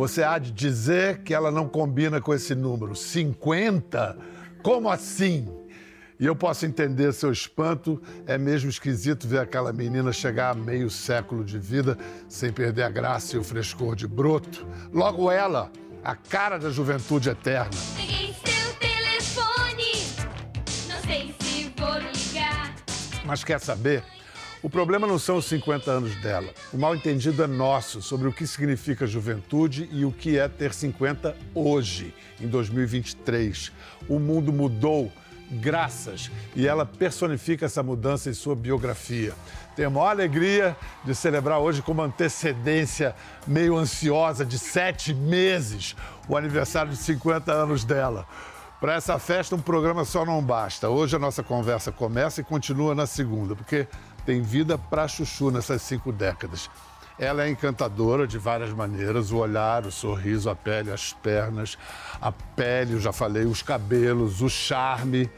Você 0.00 0.22
há 0.22 0.38
de 0.38 0.50
dizer 0.50 1.18
que 1.18 1.34
ela 1.34 1.50
não 1.50 1.68
combina 1.68 2.22
com 2.22 2.32
esse 2.32 2.54
número. 2.54 2.96
50? 2.96 4.16
Como 4.62 4.88
assim? 4.88 5.46
E 6.18 6.24
eu 6.24 6.34
posso 6.34 6.64
entender 6.64 7.12
seu 7.12 7.30
espanto. 7.30 8.00
É 8.26 8.38
mesmo 8.38 8.70
esquisito 8.70 9.28
ver 9.28 9.40
aquela 9.40 9.74
menina 9.74 10.10
chegar 10.10 10.52
a 10.52 10.54
meio 10.54 10.88
século 10.88 11.44
de 11.44 11.58
vida 11.58 11.98
sem 12.30 12.50
perder 12.50 12.84
a 12.84 12.88
graça 12.88 13.36
e 13.36 13.38
o 13.38 13.44
frescor 13.44 13.94
de 13.94 14.08
broto. 14.08 14.66
Logo 14.90 15.30
ela, 15.30 15.70
a 16.02 16.16
cara 16.16 16.56
da 16.58 16.70
juventude 16.70 17.28
eterna. 17.28 17.68
Peguei 17.94 18.34
seu 18.42 18.74
telefone, 18.76 19.92
não 20.88 21.02
sei 21.02 21.34
se 21.40 21.70
vou 21.76 21.98
ligar. 21.98 22.74
Mas 23.26 23.44
quer 23.44 23.60
saber? 23.60 24.02
O 24.62 24.68
problema 24.68 25.06
não 25.06 25.18
são 25.18 25.38
os 25.38 25.46
50 25.46 25.90
anos 25.90 26.14
dela. 26.16 26.52
O 26.70 26.76
mal 26.76 26.94
entendido 26.94 27.42
é 27.42 27.46
nosso 27.46 28.02
sobre 28.02 28.28
o 28.28 28.32
que 28.32 28.46
significa 28.46 29.06
juventude 29.06 29.88
e 29.90 30.04
o 30.04 30.12
que 30.12 30.38
é 30.38 30.46
ter 30.48 30.74
50 30.74 31.34
hoje, 31.54 32.14
em 32.38 32.46
2023. 32.46 33.72
O 34.06 34.18
mundo 34.18 34.52
mudou, 34.52 35.10
graças, 35.50 36.30
e 36.54 36.68
ela 36.68 36.84
personifica 36.84 37.64
essa 37.64 37.82
mudança 37.82 38.28
em 38.28 38.34
sua 38.34 38.54
biografia. 38.54 39.32
Tenho 39.74 39.88
a 39.88 39.90
maior 39.92 40.10
alegria 40.10 40.76
de 41.06 41.14
celebrar 41.14 41.58
hoje 41.58 41.80
com 41.80 41.92
uma 41.92 42.04
antecedência 42.04 43.16
meio 43.46 43.78
ansiosa 43.78 44.44
de 44.44 44.58
sete 44.58 45.14
meses 45.14 45.96
o 46.28 46.36
aniversário 46.36 46.90
de 46.90 46.98
50 46.98 47.50
anos 47.50 47.82
dela. 47.82 48.26
Para 48.80 48.94
essa 48.94 49.18
festa, 49.18 49.54
um 49.54 49.60
programa 49.60 50.06
só 50.06 50.24
não 50.24 50.42
basta. 50.42 50.88
Hoje 50.88 51.14
a 51.14 51.18
nossa 51.18 51.42
conversa 51.42 51.92
começa 51.92 52.40
e 52.40 52.44
continua 52.44 52.94
na 52.94 53.06
segunda, 53.06 53.54
porque 53.54 53.86
tem 54.20 54.42
vida 54.42 54.78
para 54.78 55.08
chuchu 55.08 55.50
nessas 55.50 55.82
cinco 55.82 56.12
décadas. 56.12 56.70
Ela 57.18 57.44
é 57.44 57.50
encantadora 57.50 58.26
de 58.26 58.38
várias 58.38 58.70
maneiras: 58.70 59.30
o 59.30 59.36
olhar, 59.36 59.84
o 59.84 59.92
sorriso, 59.92 60.48
a 60.48 60.56
pele, 60.56 60.90
as 60.90 61.12
pernas, 61.12 61.76
a 62.20 62.32
pele, 62.32 62.94
eu 62.94 63.00
já 63.00 63.12
falei, 63.12 63.44
os 63.44 63.62
cabelos, 63.62 64.40
o 64.40 64.48
charme. 64.48 65.30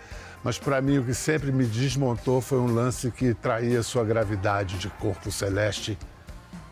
Mas 0.45 0.59
para 0.59 0.81
mim 0.81 0.99
o 0.99 1.05
que 1.05 1.15
sempre 1.15 1.53
me 1.53 1.65
desmontou 1.65 2.41
foi 2.41 2.59
um 2.59 2.73
lance 2.73 3.11
que 3.11 3.33
traía 3.35 3.83
sua 3.83 4.05
gravidade 4.05 4.79
de 4.79 4.89
corpo 4.89 5.31
celeste, 5.31 5.97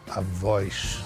a 0.09 0.21
voz. 0.21 1.05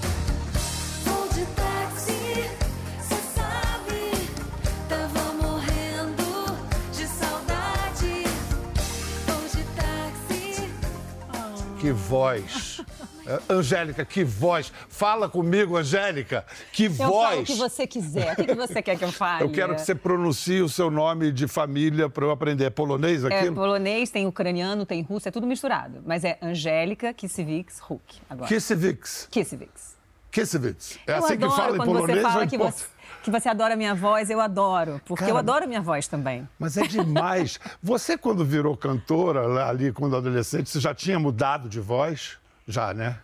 Que 11.84 11.92
voz! 11.92 12.80
É, 13.26 13.40
Angélica, 13.54 14.04
que 14.04 14.22
voz! 14.22 14.70
Fala 14.86 15.30
comigo, 15.30 15.78
Angélica! 15.78 16.44
Que 16.70 16.84
Eu 16.84 16.92
falo 16.92 17.10
voz! 17.10 17.40
o 17.40 17.44
que 17.44 17.54
você 17.54 17.86
quiser. 17.86 18.34
O 18.34 18.36
que 18.36 18.44
que 18.48 18.54
você 18.54 18.82
quer 18.82 18.98
que 18.98 19.04
eu 19.04 19.10
fale? 19.10 19.44
Eu 19.48 19.50
quero 19.50 19.74
que 19.74 19.80
você 19.80 19.94
pronuncie 19.94 20.60
o 20.60 20.68
seu 20.68 20.90
nome 20.90 21.32
de 21.32 21.48
família 21.48 22.06
para 22.10 22.22
eu 22.26 22.30
aprender. 22.30 22.66
É 22.66 22.70
polonês 22.70 23.24
É 23.24 23.38
aquilo? 23.38 23.54
polonês, 23.54 24.10
tem 24.10 24.26
ucraniano, 24.26 24.84
tem 24.84 25.00
russo, 25.00 25.26
é 25.26 25.30
tudo 25.30 25.46
misturado. 25.46 26.02
Mas 26.04 26.22
é 26.22 26.36
Angélica 26.42 27.14
Kissiewicz 27.14 27.80
Huck. 27.88 28.20
Agora. 28.28 28.46
Kissiewicz. 28.46 29.93
Kissiewicz. 30.34 30.98
É 31.06 31.12
eu 31.12 31.16
assim 31.18 31.38
que 31.38 31.44
adoro 31.44 31.56
fala 31.62 31.74
em 31.76 31.78
quando 31.78 31.86
polonês 31.92 32.18
você 32.18 32.22
fala 32.24 32.46
que 32.46 32.58
você, 32.58 32.84
que 33.22 33.30
você 33.30 33.48
adora 33.48 33.74
a 33.74 33.76
minha 33.76 33.94
voz, 33.94 34.28
eu 34.28 34.40
adoro. 34.40 35.00
Porque 35.06 35.22
eu 35.22 35.28
Cara, 35.28 35.38
adoro 35.38 35.64
a 35.64 35.66
minha 35.68 35.80
voz 35.80 36.08
também. 36.08 36.48
Mas 36.58 36.76
é 36.76 36.82
demais. 36.86 37.60
Você, 37.82 38.18
quando 38.18 38.44
virou 38.44 38.76
cantora, 38.76 39.64
ali, 39.66 39.92
quando 39.92 40.16
adolescente, 40.16 40.68
você 40.68 40.80
já 40.80 40.92
tinha 40.94 41.18
mudado 41.18 41.68
de 41.68 41.78
voz? 41.80 42.36
Já, 42.66 42.92
né? 42.92 43.18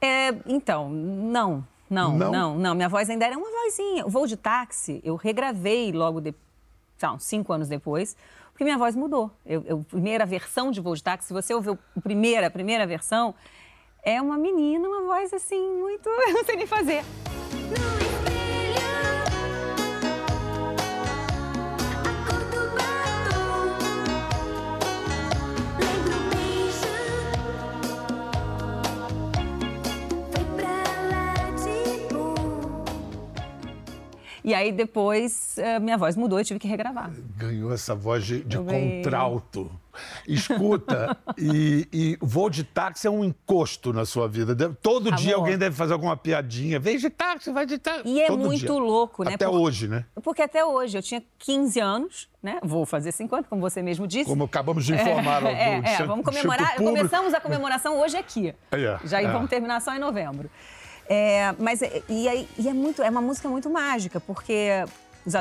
É, 0.00 0.34
então, 0.46 0.88
não. 0.90 1.64
Não, 1.88 2.18
Não? 2.18 2.32
não, 2.32 2.58
não, 2.58 2.74
Minha 2.74 2.88
voz 2.88 3.08
ainda 3.08 3.24
era 3.24 3.38
uma 3.38 3.48
vozinha. 3.48 4.04
O 4.04 4.10
voo 4.10 4.26
de 4.26 4.36
táxi, 4.36 5.00
eu 5.04 5.14
regravei 5.14 5.92
logo, 5.92 6.20
de, 6.20 6.34
uns 7.14 7.24
cinco 7.24 7.52
anos 7.52 7.68
depois, 7.68 8.16
porque 8.50 8.64
minha 8.64 8.76
voz 8.76 8.96
mudou. 8.96 9.30
Eu, 9.46 9.62
eu- 9.66 9.84
primeira 9.88 10.26
versão 10.26 10.72
de 10.72 10.80
voo 10.80 10.96
de 10.96 11.02
táxi, 11.02 11.28
se 11.28 11.32
você 11.32 11.54
ouviu 11.54 11.78
a 11.96 12.00
primeira, 12.00 12.48
a 12.48 12.50
primeira 12.50 12.84
versão, 12.86 13.34
é 14.06 14.22
uma 14.22 14.38
menina, 14.38 14.86
uma 14.86 15.02
voz 15.02 15.34
assim, 15.34 15.68
muito. 15.80 16.08
Eu 16.28 16.32
não 16.32 16.44
sei 16.44 16.56
nem 16.56 16.66
fazer. 16.66 17.02
E 34.44 34.54
aí 34.54 34.70
depois 34.70 35.58
eh, 35.58 35.80
minha 35.80 35.98
voz 35.98 36.14
mudou 36.14 36.38
e 36.38 36.44
tive 36.44 36.60
que 36.60 36.68
regravar. 36.68 37.10
Ganhou 37.36 37.72
essa 37.72 37.96
voz 37.96 38.24
de, 38.24 38.44
de 38.44 38.56
contralto. 38.56 39.68
Escuta, 40.26 41.16
e, 41.38 41.88
e 41.92 42.18
voo 42.20 42.48
de 42.50 42.64
táxi 42.64 43.06
é 43.06 43.10
um 43.10 43.24
encosto 43.24 43.92
na 43.92 44.04
sua 44.04 44.28
vida. 44.28 44.54
Deve- 44.54 44.74
Todo 44.82 45.10
dia 45.12 45.34
Amor. 45.34 45.44
alguém 45.44 45.58
deve 45.58 45.74
fazer 45.76 45.92
alguma 45.92 46.16
piadinha. 46.16 46.78
Vem 46.78 46.98
de 46.98 47.10
táxi, 47.10 47.52
vai 47.52 47.66
de 47.66 47.78
táxi. 47.78 48.02
E 48.06 48.20
é 48.20 48.26
Todo 48.26 48.44
muito 48.44 48.58
dia. 48.60 48.72
louco, 48.72 49.24
né? 49.24 49.34
Até 49.34 49.46
Por- 49.46 49.60
hoje, 49.60 49.88
né? 49.88 50.04
Porque 50.22 50.42
até 50.42 50.64
hoje, 50.64 50.98
eu 50.98 51.02
tinha 51.02 51.22
15 51.38 51.80
anos, 51.80 52.28
né? 52.42 52.58
Vou 52.62 52.84
fazer 52.86 53.12
50, 53.12 53.48
como 53.48 53.60
você 53.60 53.82
mesmo 53.82 54.06
disse. 54.06 54.26
Como 54.26 54.44
acabamos 54.44 54.84
de 54.84 54.94
informar 54.94 55.42
ao 55.42 55.48
É, 55.48 55.74
é, 55.74 55.78
Instituto 55.78 56.06
vamos 56.08 56.24
comemorar. 56.24 56.76
Começamos 56.76 57.34
a 57.34 57.40
comemoração 57.40 58.00
hoje 58.00 58.16
aqui. 58.16 58.54
É, 58.70 58.98
Já 59.04 59.20
é. 59.22 59.30
vamos 59.30 59.48
terminar 59.50 59.80
só 59.80 59.94
em 59.94 59.98
novembro. 59.98 60.50
É, 61.08 61.54
mas 61.58 61.82
é- 61.82 62.02
e, 62.08 62.28
aí- 62.28 62.48
e 62.58 62.68
é 62.68 62.72
muito, 62.72 63.02
é 63.02 63.08
uma 63.08 63.20
música 63.22 63.48
muito 63.48 63.70
mágica, 63.70 64.18
porque 64.20 64.70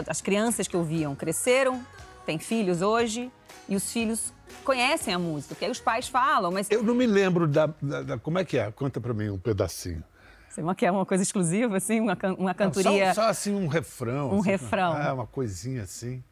as 0.08 0.22
crianças 0.22 0.68
que 0.68 0.78
ouviam 0.78 1.16
cresceram, 1.16 1.82
têm 2.26 2.38
filhos 2.38 2.82
hoje, 2.84 3.32
e 3.68 3.76
os 3.76 3.92
filhos 3.92 4.34
conhecem 4.64 5.14
a 5.14 5.20
música, 5.20 5.56
porque 5.56 5.66
aí 5.66 5.72
os 5.72 5.80
pais 5.80 6.08
falam, 6.08 6.52
mas 6.52 6.70
Eu 6.70 6.84
não 6.84 6.94
me 6.96 7.06
lembro 7.06 7.48
da, 7.48 7.68
da- 7.82 8.02
da- 8.04 8.18
Como 8.18 8.38
é 8.40 8.46
que 8.46 8.58
é? 8.58 8.72
Conta 8.72 9.00
pra 9.02 9.14
mim 9.14 9.30
um 9.30 9.38
pedacinho. 9.40 10.04
você 10.50 10.62
não 10.62 10.74
quer 10.76 10.92
uma 10.92 11.06
coisa 11.06 11.24
exclusiva, 11.24 11.78
assim, 11.78 12.00
uma, 12.00 12.18
uma 12.38 12.50
Não, 12.50 12.54
cantoria. 12.54 13.14
Só, 13.14 13.24
só 13.24 13.30
assim 13.30 13.54
um 13.56 13.68
refrão. 13.68 14.32
Um 14.34 14.40
assim, 14.40 14.50
refrão. 14.50 14.98
É, 15.02 15.12
uma 15.12 15.28
coisinha 15.28 15.84
assim. 15.84 16.24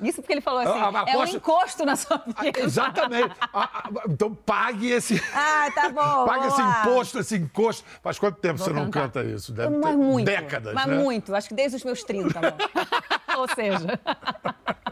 Isso 0.00 0.20
porque 0.20 0.32
ele 0.32 0.40
falou 0.40 0.60
assim, 0.60 0.70
Ah, 0.80 1.04
ah, 1.06 1.10
é 1.10 1.16
um 1.16 1.24
encosto 1.24 1.84
na 1.84 1.94
sua 1.94 2.20
Ah, 2.36 2.42
vida. 2.42 2.60
Exatamente. 2.60 3.34
Ah, 3.54 3.68
ah, 3.84 3.90
então 4.08 4.34
pague 4.34 4.90
esse. 4.90 5.22
Ah, 5.34 5.70
tá 5.74 5.88
bom. 5.94 6.26
Pague 6.26 6.46
esse 6.48 6.60
imposto, 6.60 7.18
esse 7.20 7.36
encosto. 7.36 7.84
Faz 8.02 8.18
quanto 8.18 8.40
tempo 8.40 8.56
Vou 8.58 8.66
você 8.66 8.72
não 8.72 8.90
cantar. 8.90 9.02
canta 9.22 9.24
isso? 9.24 9.52
Deve 9.52 9.76
mas 9.76 9.94
muito, 9.96 10.26
décadas, 10.26 10.74
Mas 10.74 10.86
né? 10.86 10.98
muito, 10.98 11.32
acho 11.34 11.48
que 11.48 11.54
desde 11.54 11.76
os 11.76 11.84
meus 11.84 12.02
30, 12.02 12.36
amor. 12.38 12.54
Ou 13.38 13.48
seja, 13.54 14.00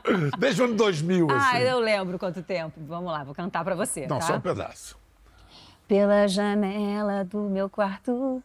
Desde 0.39 0.63
o 0.63 0.65
ano 0.65 0.75
2000, 0.77 1.29
ah, 1.31 1.37
assim. 1.37 1.59
eu 1.59 1.79
lembro 1.79 2.19
quanto 2.19 2.43
tempo. 2.43 2.81
Vamos 2.87 3.13
lá, 3.13 3.25
vou 3.25 3.35
cantar 3.35 3.65
pra 3.65 3.75
você, 3.75 4.07
Não, 4.07 4.19
tá? 4.19 4.27
só 4.27 4.37
um 4.37 4.41
pedaço. 4.41 4.99
Pela 5.87 6.29
janela 6.29 7.25
do 7.25 7.41
meu 7.49 7.69
quarto, 7.69 8.43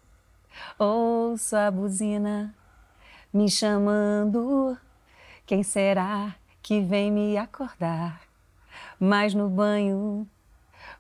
ouço 0.79 1.55
a 1.55 1.69
buzina 1.69 2.53
me 3.31 3.49
chamando. 3.49 4.77
Quem 5.45 5.61
será 5.61 6.35
que 6.61 6.81
vem 6.81 7.11
me 7.11 7.37
acordar? 7.37 8.21
Mas 8.99 9.33
no 9.33 9.47
banho 9.49 10.27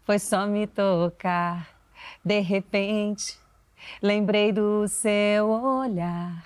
foi 0.03 0.19
só 0.19 0.45
me 0.45 0.67
tocar. 0.67 1.67
De 2.23 2.39
repente, 2.41 3.39
lembrei 4.01 4.51
do 4.51 4.87
seu 4.87 5.49
olhar. 5.49 6.45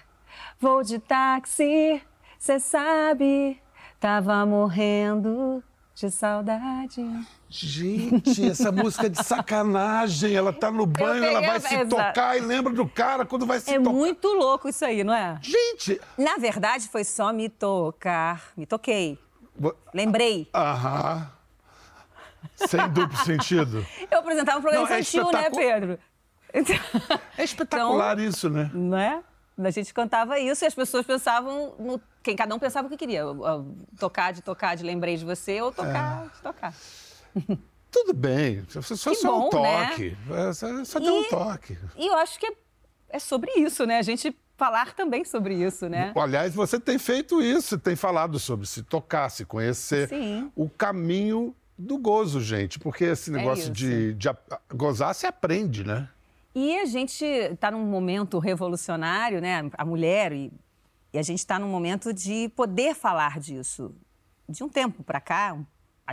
Vou 0.59 0.83
de 0.83 0.99
táxi, 0.99 2.01
cê 2.37 2.59
sabe, 2.59 3.61
tava 3.99 4.45
morrendo 4.45 5.63
de 5.95 6.09
saudade. 6.09 7.03
Gente, 7.49 8.49
essa 8.49 8.71
música 8.71 9.07
é 9.07 9.09
de 9.09 9.23
sacanagem. 9.23 10.33
Ela 10.33 10.53
tá 10.53 10.71
no 10.71 10.85
banho, 10.85 11.23
ela 11.23 11.41
vai 11.41 11.57
a- 11.57 11.59
se 11.59 11.75
exato. 11.75 11.89
tocar 12.13 12.37
e 12.37 12.41
lembra 12.41 12.71
do 12.73 12.87
cara 12.87 13.25
quando 13.25 13.45
vai 13.45 13.59
se 13.59 13.71
É 13.73 13.77
tocar. 13.79 13.89
muito 13.91 14.27
louco 14.29 14.69
isso 14.69 14.85
aí, 14.85 15.03
não 15.03 15.13
é? 15.13 15.37
Gente! 15.41 15.99
Na 16.17 16.35
verdade, 16.37 16.87
foi 16.87 17.03
só 17.03 17.33
me 17.33 17.49
tocar. 17.49 18.51
Me 18.55 18.65
toquei. 18.65 19.17
Lembrei. 19.93 20.47
Aham. 20.53 21.29
Sem 22.55 22.87
duplo 22.89 23.17
sentido. 23.25 23.85
Eu 24.09 24.19
apresentava 24.19 24.59
um 24.59 24.61
programa 24.61 24.87
Não, 24.87 24.95
é 24.95 24.99
infantil, 25.01 25.23
né, 25.31 25.47
espetacu- 25.47 25.57
Pedro? 25.57 25.99
É 27.37 27.43
espetacular 27.43 28.17
isso, 28.19 28.49
né? 28.49 28.71
Não 28.73 28.97
é? 28.97 29.21
A 29.63 29.71
gente 29.71 29.93
cantava 29.93 30.39
isso 30.39 30.63
e 30.63 30.67
as 30.67 30.73
pessoas 30.73 31.05
pensavam 31.05 31.75
no. 31.77 32.01
Quem 32.23 32.35
cada 32.35 32.53
um 32.55 32.59
pensava 32.59 32.87
o 32.87 32.89
que 32.89 32.97
queria. 32.97 33.23
Tocar 33.99 34.31
de 34.31 34.41
tocar 34.41 34.75
de 34.75 34.83
lembrei 34.83 35.17
de 35.17 35.25
você 35.25 35.61
ou 35.61 35.71
tocar 35.71 36.27
de 36.33 36.41
tocar. 36.41 36.73
Tudo 37.91 38.13
bem. 38.13 38.63
Só, 38.69 38.81
só, 38.81 39.13
só 39.13 39.47
um 39.47 39.49
bom, 39.49 39.61
né? 39.61 39.87
toque. 39.87 40.17
É, 40.29 40.53
Só, 40.53 40.85
só 40.85 40.99
deu 40.99 41.15
um 41.15 41.23
toque. 41.23 41.77
E 41.97 42.07
eu 42.07 42.15
acho 42.17 42.39
que 42.39 42.45
é, 42.45 42.53
é 43.09 43.19
sobre 43.19 43.51
isso, 43.53 43.85
né? 43.85 43.97
A 43.97 44.03
gente 44.03 44.35
falar 44.55 44.93
também 44.93 45.25
sobre 45.25 45.55
isso, 45.55 45.89
né? 45.89 46.13
Aliás, 46.15 46.53
você 46.53 46.79
tem 46.79 46.99
feito 46.99 47.41
isso, 47.41 47.79
tem 47.79 47.95
falado 47.95 48.37
sobre 48.37 48.67
se 48.67 48.83
tocar, 48.83 49.29
se 49.29 49.45
conhecer. 49.45 50.09
Sim. 50.09 50.51
O 50.55 50.69
caminho 50.69 51.55
do 51.77 51.97
gozo, 51.97 52.41
gente. 52.41 52.77
Porque 52.77 53.05
esse 53.05 53.31
negócio 53.31 53.63
isso. 53.63 53.71
de, 53.71 54.13
de 54.13 54.29
gozar 54.75 55.15
se 55.15 55.25
aprende, 55.25 55.83
né? 55.83 56.09
E 56.53 56.79
a 56.79 56.85
gente 56.85 57.23
está 57.23 57.69
num 57.69 57.85
momento 57.85 58.39
revolucionário, 58.39 59.39
né? 59.39 59.69
A 59.77 59.85
mulher, 59.85 60.31
e, 60.31 60.51
e 61.13 61.19
a 61.19 61.21
gente 61.21 61.39
está 61.39 61.59
num 61.59 61.69
momento 61.69 62.13
de 62.13 62.49
poder 62.49 62.95
falar 62.95 63.39
disso. 63.39 63.95
De 64.47 64.63
um 64.63 64.69
tempo 64.69 65.03
para 65.03 65.21
cá, 65.21 65.55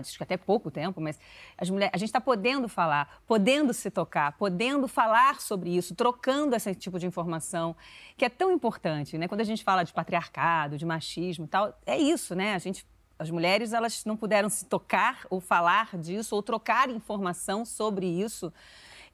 acho 0.01 0.17
que 0.17 0.23
até 0.23 0.37
pouco 0.37 0.71
tempo, 0.71 1.01
mas 1.01 1.19
as 1.57 1.71
mulheres, 1.71 1.95
a 1.95 1.99
gente 1.99 2.09
está 2.09 2.21
podendo 2.21 2.69
falar, 2.69 3.23
podendo 3.27 3.73
se 3.73 3.91
tocar, 3.91 4.33
podendo 4.33 4.87
falar 4.87 5.41
sobre 5.41 5.75
isso, 5.75 5.95
trocando 5.95 6.55
esse 6.55 6.75
tipo 6.75 6.99
de 6.99 7.07
informação, 7.07 7.75
que 8.17 8.25
é 8.25 8.29
tão 8.29 8.53
importante, 8.53 9.17
né? 9.17 9.29
Quando 9.29 9.41
a 9.41 9.45
gente 9.45 9.65
fala 9.65 9.85
de 9.85 9.93
patriarcado, 9.93 10.77
de 10.77 10.85
machismo 10.85 11.47
e 11.47 11.49
tal, 11.49 11.79
é 11.87 11.97
isso, 11.97 12.35
né? 12.35 12.55
A 12.55 12.59
gente, 12.59 12.87
as 13.19 13.31
mulheres, 13.31 13.73
elas 13.73 14.05
não 14.05 14.17
puderam 14.17 14.49
se 14.49 14.67
tocar 14.67 15.27
ou 15.31 15.41
falar 15.41 15.97
disso 15.97 16.35
ou 16.35 16.43
trocar 16.43 16.91
informação 16.91 17.65
sobre 17.65 18.07
isso. 18.07 18.53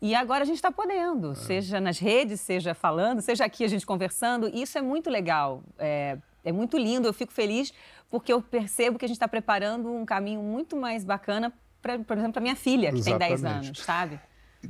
E 0.02 0.16
agora 0.16 0.42
a 0.42 0.44
gente 0.44 0.56
está 0.56 0.72
podendo, 0.72 1.30
é. 1.30 1.34
seja 1.36 1.80
nas 1.80 2.00
redes, 2.00 2.40
seja 2.40 2.74
falando, 2.74 3.22
seja 3.22 3.44
aqui 3.44 3.64
a 3.64 3.68
gente 3.68 3.86
conversando. 3.86 4.50
Isso 4.52 4.76
é 4.76 4.82
muito 4.82 5.08
legal. 5.08 5.62
É, 5.78 6.18
é 6.44 6.50
muito 6.50 6.76
lindo, 6.76 7.06
eu 7.06 7.12
fico 7.12 7.32
feliz 7.32 7.72
porque 8.10 8.30
eu 8.30 8.42
percebo 8.42 8.98
que 8.98 9.06
a 9.06 9.08
gente 9.08 9.16
está 9.16 9.26
preparando 9.26 9.90
um 9.90 10.04
caminho 10.04 10.42
muito 10.42 10.76
mais 10.76 11.02
bacana, 11.02 11.50
pra, 11.80 11.98
por 11.98 12.14
exemplo, 12.14 12.34
para 12.34 12.42
minha 12.42 12.54
filha, 12.54 12.92
que 12.92 12.98
Exatamente. 12.98 13.40
tem 13.40 13.42
10 13.42 13.44
anos, 13.44 13.78
sabe? 13.78 14.20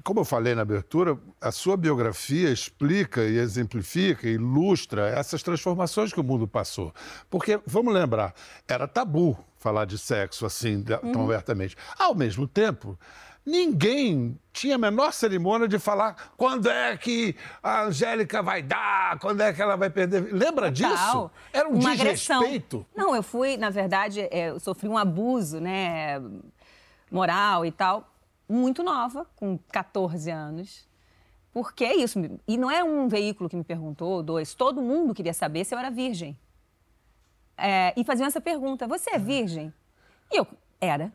Como 0.04 0.20
eu 0.20 0.24
falei 0.24 0.54
na 0.54 0.62
abertura, 0.62 1.18
a 1.40 1.50
sua 1.50 1.76
biografia 1.76 2.50
explica 2.50 3.24
e 3.24 3.36
exemplifica, 3.38 4.28
ilustra 4.28 5.08
essas 5.08 5.42
transformações 5.42 6.12
que 6.12 6.20
o 6.20 6.22
mundo 6.22 6.46
passou. 6.46 6.94
Porque, 7.28 7.60
vamos 7.66 7.92
lembrar, 7.92 8.32
era 8.68 8.86
tabu 8.86 9.36
falar 9.58 9.86
de 9.86 9.98
sexo 9.98 10.46
assim, 10.46 10.82
tão 10.82 11.00
uhum. 11.02 11.24
abertamente. 11.24 11.76
Ao 11.98 12.14
mesmo 12.14 12.46
tempo, 12.46 12.98
Ninguém 13.44 14.38
tinha 14.52 14.76
a 14.76 14.78
menor 14.78 15.12
cerimônia 15.12 15.66
de 15.66 15.78
falar 15.78 16.32
quando 16.36 16.70
é 16.70 16.96
que 16.96 17.34
a 17.62 17.82
Angélica 17.82 18.40
vai 18.40 18.62
dar, 18.62 19.18
quando 19.18 19.40
é 19.40 19.52
que 19.52 19.60
ela 19.60 19.76
vai 19.76 19.90
perder. 19.90 20.32
Lembra 20.32 20.70
Total. 20.70 20.92
disso? 20.92 21.30
Era 21.52 21.68
um 21.68 21.72
Uma 21.72 21.96
desrespeito. 21.96 22.76
Agressão. 22.76 22.86
Não, 22.94 23.16
eu 23.16 23.22
fui, 23.22 23.56
na 23.56 23.70
verdade, 23.70 24.20
é, 24.20 24.50
eu 24.50 24.60
sofri 24.60 24.88
um 24.88 24.96
abuso, 24.96 25.60
né, 25.60 26.22
moral 27.10 27.66
e 27.66 27.72
tal, 27.72 28.08
muito 28.48 28.82
nova, 28.82 29.26
com 29.34 29.58
14 29.70 30.30
anos. 30.30 30.86
Porque 31.52 31.84
é 31.84 31.96
isso. 31.96 32.18
E 32.46 32.56
não 32.56 32.70
é 32.70 32.82
um 32.82 33.08
veículo 33.08 33.50
que 33.50 33.56
me 33.56 33.64
perguntou, 33.64 34.22
dois. 34.22 34.54
Todo 34.54 34.80
mundo 34.80 35.14
queria 35.14 35.34
saber 35.34 35.64
se 35.64 35.74
eu 35.74 35.78
era 35.78 35.90
virgem. 35.90 36.38
É, 37.58 37.92
e 37.96 38.04
faziam 38.04 38.26
essa 38.26 38.40
pergunta: 38.40 38.86
você 38.86 39.10
é 39.10 39.18
virgem? 39.18 39.72
E 40.30 40.38
eu 40.38 40.46
era. 40.80 41.12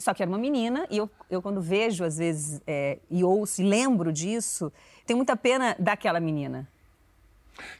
Só 0.00 0.14
que 0.14 0.22
era 0.22 0.30
uma 0.30 0.38
menina, 0.38 0.86
e 0.90 0.96
eu, 0.96 1.10
eu 1.28 1.42
quando 1.42 1.60
vejo, 1.60 2.04
às 2.04 2.16
vezes, 2.16 2.60
é, 2.66 2.98
e 3.10 3.22
ouço 3.22 3.60
e 3.60 3.64
lembro 3.64 4.10
disso, 4.10 4.72
tenho 5.04 5.18
muita 5.18 5.36
pena 5.36 5.76
daquela 5.78 6.18
menina. 6.18 6.66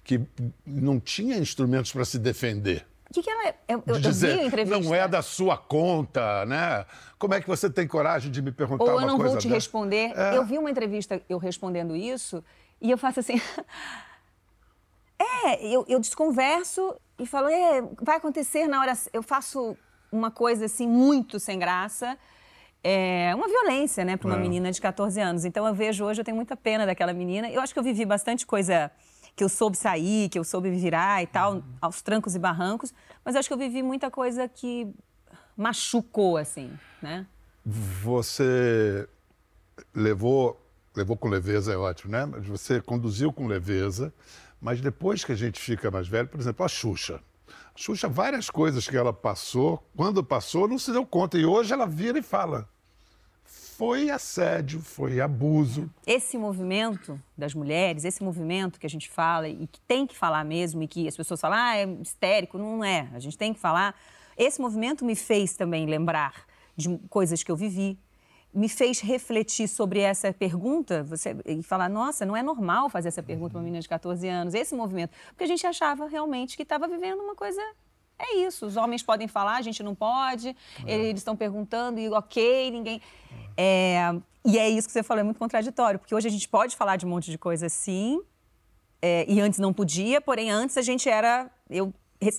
Que 0.04 0.20
não 0.66 1.00
tinha 1.00 1.38
instrumentos 1.38 1.90
para 1.90 2.04
se 2.04 2.18
defender. 2.18 2.86
O 3.08 3.14
que, 3.14 3.22
que 3.22 3.30
ela. 3.30 3.54
Eu, 3.66 3.82
eu, 3.86 3.94
de 3.94 4.02
dizer, 4.02 4.38
eu 4.38 4.46
entrevista. 4.46 4.78
Não 4.78 4.94
é 4.94 5.08
da 5.08 5.22
sua 5.22 5.56
conta, 5.56 6.44
né? 6.44 6.84
Como 7.18 7.32
é 7.32 7.40
que 7.40 7.48
você 7.48 7.70
tem 7.70 7.88
coragem 7.88 8.30
de 8.30 8.42
me 8.42 8.52
perguntar 8.52 8.84
Ou 8.84 8.90
uma 8.90 8.98
coisa 8.98 9.06
Ou 9.06 9.18
eu 9.18 9.18
não 9.18 9.30
vou 9.30 9.38
te 9.38 9.48
dessa? 9.48 9.54
responder. 9.54 10.12
É. 10.14 10.36
Eu 10.36 10.44
vi 10.44 10.58
uma 10.58 10.70
entrevista 10.70 11.22
eu 11.26 11.38
respondendo 11.38 11.96
isso, 11.96 12.44
e 12.82 12.90
eu 12.90 12.98
faço 12.98 13.20
assim. 13.20 13.40
é, 15.18 15.66
eu, 15.66 15.86
eu 15.88 15.98
desconverso 15.98 16.94
e 17.18 17.26
falo, 17.26 17.48
é, 17.48 17.82
vai 18.02 18.18
acontecer 18.18 18.68
na 18.68 18.78
hora. 18.80 18.92
Eu 19.10 19.22
faço 19.22 19.74
uma 20.12 20.30
coisa 20.30 20.64
assim 20.66 20.86
muito 20.86 21.38
sem 21.38 21.58
graça. 21.58 22.16
É 22.82 23.32
uma 23.34 23.46
violência, 23.46 24.04
né, 24.04 24.16
para 24.16 24.26
uma 24.26 24.36
é. 24.36 24.40
menina 24.40 24.72
de 24.72 24.80
14 24.80 25.20
anos. 25.20 25.44
Então 25.44 25.66
eu 25.66 25.74
vejo 25.74 26.04
hoje, 26.04 26.20
eu 26.20 26.24
tenho 26.24 26.36
muita 26.36 26.56
pena 26.56 26.86
daquela 26.86 27.12
menina. 27.12 27.50
Eu 27.50 27.60
acho 27.60 27.72
que 27.72 27.78
eu 27.78 27.84
vivi 27.84 28.06
bastante 28.06 28.46
coisa 28.46 28.90
que 29.36 29.44
eu 29.44 29.48
soube 29.48 29.76
sair, 29.76 30.28
que 30.28 30.38
eu 30.38 30.44
soube 30.44 30.70
virar 30.70 31.22
e 31.22 31.26
tal, 31.26 31.54
uhum. 31.54 31.62
aos 31.80 32.02
trancos 32.02 32.34
e 32.34 32.38
barrancos, 32.38 32.92
mas 33.24 33.36
acho 33.36 33.48
que 33.48 33.54
eu 33.54 33.58
vivi 33.58 33.82
muita 33.82 34.10
coisa 34.10 34.48
que 34.48 34.92
machucou, 35.56 36.36
assim, 36.36 36.70
né? 37.00 37.26
Você 37.64 39.08
levou, 39.94 40.60
levou 40.94 41.16
com 41.16 41.28
leveza, 41.28 41.72
é 41.72 41.76
ótimo, 41.76 42.12
né? 42.12 42.26
Você 42.48 42.80
conduziu 42.80 43.32
com 43.32 43.46
leveza, 43.46 44.12
mas 44.60 44.80
depois 44.80 45.24
que 45.24 45.32
a 45.32 45.36
gente 45.36 45.60
fica 45.60 45.90
mais 45.90 46.08
velho, 46.08 46.28
por 46.28 46.40
exemplo, 46.40 46.64
a 46.64 46.68
Xuxa. 46.68 47.20
Xuxa, 47.74 48.08
várias 48.08 48.50
coisas 48.50 48.86
que 48.86 48.96
ela 48.96 49.12
passou, 49.12 49.82
quando 49.96 50.22
passou, 50.22 50.68
não 50.68 50.78
se 50.78 50.92
deu 50.92 51.06
conta. 51.06 51.38
E 51.38 51.46
hoje 51.46 51.72
ela 51.72 51.86
vira 51.86 52.18
e 52.18 52.22
fala. 52.22 52.68
Foi 53.44 54.10
assédio, 54.10 54.80
foi 54.80 55.20
abuso. 55.20 55.88
Esse 56.06 56.36
movimento 56.36 57.18
das 57.36 57.54
mulheres, 57.54 58.04
esse 58.04 58.22
movimento 58.22 58.78
que 58.78 58.86
a 58.86 58.90
gente 58.90 59.08
fala 59.08 59.48
e 59.48 59.66
que 59.66 59.80
tem 59.80 60.06
que 60.06 60.14
falar 60.14 60.44
mesmo, 60.44 60.82
e 60.82 60.86
que 60.86 61.08
as 61.08 61.16
pessoas 61.16 61.40
falam, 61.40 61.58
ah, 61.58 61.76
é 61.76 61.86
histérico, 62.02 62.58
não 62.58 62.84
é. 62.84 63.08
A 63.14 63.18
gente 63.18 63.38
tem 63.38 63.54
que 63.54 63.58
falar. 63.58 63.98
Esse 64.36 64.60
movimento 64.60 65.04
me 65.04 65.16
fez 65.16 65.54
também 65.54 65.86
lembrar 65.86 66.44
de 66.76 66.98
coisas 67.08 67.42
que 67.42 67.50
eu 67.50 67.56
vivi, 67.56 67.98
me 68.52 68.68
fez 68.68 69.00
refletir 69.00 69.68
sobre 69.68 70.00
essa 70.00 70.32
pergunta 70.32 71.02
você, 71.04 71.36
e 71.46 71.62
falar: 71.62 71.88
nossa, 71.88 72.26
não 72.26 72.36
é 72.36 72.42
normal 72.42 72.88
fazer 72.88 73.08
essa 73.08 73.22
pergunta 73.22 73.50
para 73.50 73.58
uma 73.58 73.64
menina 73.64 73.80
de 73.80 73.88
14 73.88 74.26
anos, 74.28 74.54
esse 74.54 74.74
movimento. 74.74 75.12
Porque 75.28 75.44
a 75.44 75.46
gente 75.46 75.66
achava 75.66 76.06
realmente 76.06 76.56
que 76.56 76.62
estava 76.62 76.88
vivendo 76.88 77.20
uma 77.20 77.34
coisa. 77.34 77.60
É 78.18 78.36
isso, 78.36 78.66
os 78.66 78.76
homens 78.76 79.02
podem 79.02 79.26
falar, 79.26 79.56
a 79.56 79.62
gente 79.62 79.82
não 79.82 79.94
pode, 79.94 80.54
é. 80.84 80.94
eles 80.94 81.20
estão 81.20 81.34
perguntando 81.34 81.98
e 81.98 82.08
ok, 82.10 82.70
ninguém. 82.70 83.00
É, 83.56 84.14
e 84.44 84.58
é 84.58 84.68
isso 84.68 84.86
que 84.86 84.92
você 84.92 85.02
falou, 85.02 85.22
é 85.22 85.24
muito 85.24 85.38
contraditório, 85.38 85.98
porque 85.98 86.14
hoje 86.14 86.28
a 86.28 86.30
gente 86.30 86.46
pode 86.46 86.76
falar 86.76 86.96
de 86.96 87.06
um 87.06 87.08
monte 87.08 87.30
de 87.30 87.38
coisa 87.38 87.64
assim, 87.64 88.20
é, 89.00 89.24
e 89.26 89.40
antes 89.40 89.58
não 89.58 89.72
podia, 89.72 90.20
porém 90.20 90.50
antes 90.50 90.76
a 90.76 90.82
gente 90.82 91.08
era. 91.08 91.50
Eu 91.68 91.94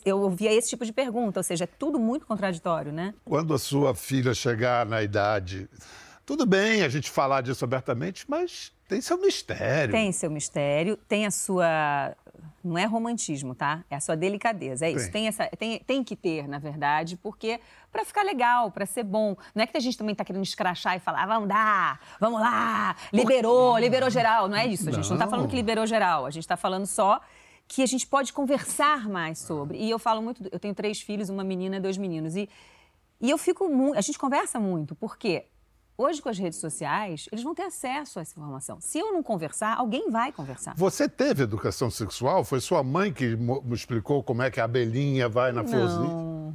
eu 0.05 0.19
ouvia 0.19 0.53
esse 0.53 0.69
tipo 0.69 0.85
de 0.85 0.93
pergunta, 0.93 1.39
ou 1.39 1.43
seja, 1.43 1.63
é 1.63 1.67
tudo 1.67 1.99
muito 1.99 2.25
contraditório, 2.25 2.91
né? 2.91 3.13
Quando 3.25 3.53
a 3.53 3.59
sua 3.59 3.95
filha 3.95 4.33
chegar 4.33 4.85
na 4.85 5.01
idade, 5.01 5.67
tudo 6.25 6.45
bem 6.45 6.83
a 6.83 6.89
gente 6.89 7.09
falar 7.09 7.41
disso 7.41 7.65
abertamente, 7.65 8.25
mas 8.27 8.71
tem 8.87 9.01
seu 9.01 9.17
mistério. 9.17 9.91
Tem 9.91 10.11
seu 10.11 10.29
mistério, 10.29 10.97
tem 11.07 11.25
a 11.25 11.31
sua. 11.31 12.13
Não 12.63 12.77
é 12.77 12.85
romantismo, 12.85 13.55
tá? 13.55 13.83
É 13.89 13.95
a 13.95 13.99
sua 13.99 14.15
delicadeza. 14.15 14.85
É 14.85 14.91
isso. 14.91 15.05
Tem, 15.05 15.13
tem 15.13 15.27
essa, 15.27 15.47
tem, 15.57 15.79
tem 15.79 16.03
que 16.03 16.15
ter, 16.15 16.47
na 16.47 16.59
verdade, 16.59 17.17
porque 17.17 17.59
para 17.91 18.05
ficar 18.05 18.23
legal, 18.23 18.69
para 18.69 18.85
ser 18.85 19.03
bom. 19.03 19.35
Não 19.55 19.63
é 19.63 19.67
que 19.67 19.75
a 19.75 19.79
gente 19.79 19.97
também 19.97 20.11
está 20.11 20.23
querendo 20.23 20.43
escrachar 20.43 20.95
e 20.95 20.99
falar, 20.99 21.23
ah, 21.23 21.25
vamos 21.25 21.49
dar, 21.49 21.99
vamos 22.19 22.39
lá, 22.39 22.95
liberou, 23.11 23.77
liberou 23.79 24.09
geral. 24.09 24.47
Não 24.47 24.57
é 24.57 24.67
isso. 24.67 24.89
A 24.89 24.91
gente 24.91 25.07
não 25.07 25.15
está 25.15 25.27
falando 25.27 25.47
que 25.47 25.55
liberou 25.55 25.87
geral. 25.87 26.25
A 26.25 26.29
gente 26.29 26.43
está 26.43 26.55
falando 26.55 26.85
só 26.85 27.19
que 27.71 27.81
a 27.81 27.85
gente 27.85 28.05
pode 28.05 28.33
conversar 28.33 29.07
mais 29.07 29.39
sobre. 29.39 29.77
E 29.77 29.89
eu 29.89 29.97
falo 29.97 30.21
muito, 30.21 30.43
eu 30.51 30.59
tenho 30.59 30.75
três 30.75 30.99
filhos, 30.99 31.29
uma 31.29 31.41
menina 31.41 31.77
e 31.77 31.79
dois 31.79 31.97
meninos. 31.97 32.35
E, 32.35 32.49
e 33.21 33.29
eu 33.29 33.37
fico 33.37 33.69
muito, 33.69 33.97
a 33.97 34.01
gente 34.01 34.19
conversa 34.19 34.59
muito, 34.59 34.93
porque 34.93 35.45
hoje 35.97 36.21
com 36.21 36.27
as 36.27 36.37
redes 36.37 36.59
sociais, 36.59 37.29
eles 37.31 37.41
vão 37.41 37.55
ter 37.55 37.63
acesso 37.63 38.19
a 38.19 38.23
essa 38.23 38.33
informação. 38.37 38.81
Se 38.81 38.99
eu 38.99 39.13
não 39.13 39.23
conversar, 39.23 39.77
alguém 39.77 40.11
vai 40.11 40.33
conversar. 40.33 40.73
Você 40.75 41.07
teve 41.07 41.43
educação 41.43 41.89
sexual? 41.89 42.43
Foi 42.43 42.59
sua 42.59 42.83
mãe 42.83 43.13
que 43.13 43.37
me 43.37 43.73
explicou 43.73 44.21
como 44.21 44.41
é 44.41 44.51
que 44.51 44.59
a 44.59 44.65
abelhinha 44.65 45.29
vai 45.29 45.53
na 45.53 45.63
florzinha? 45.63 46.53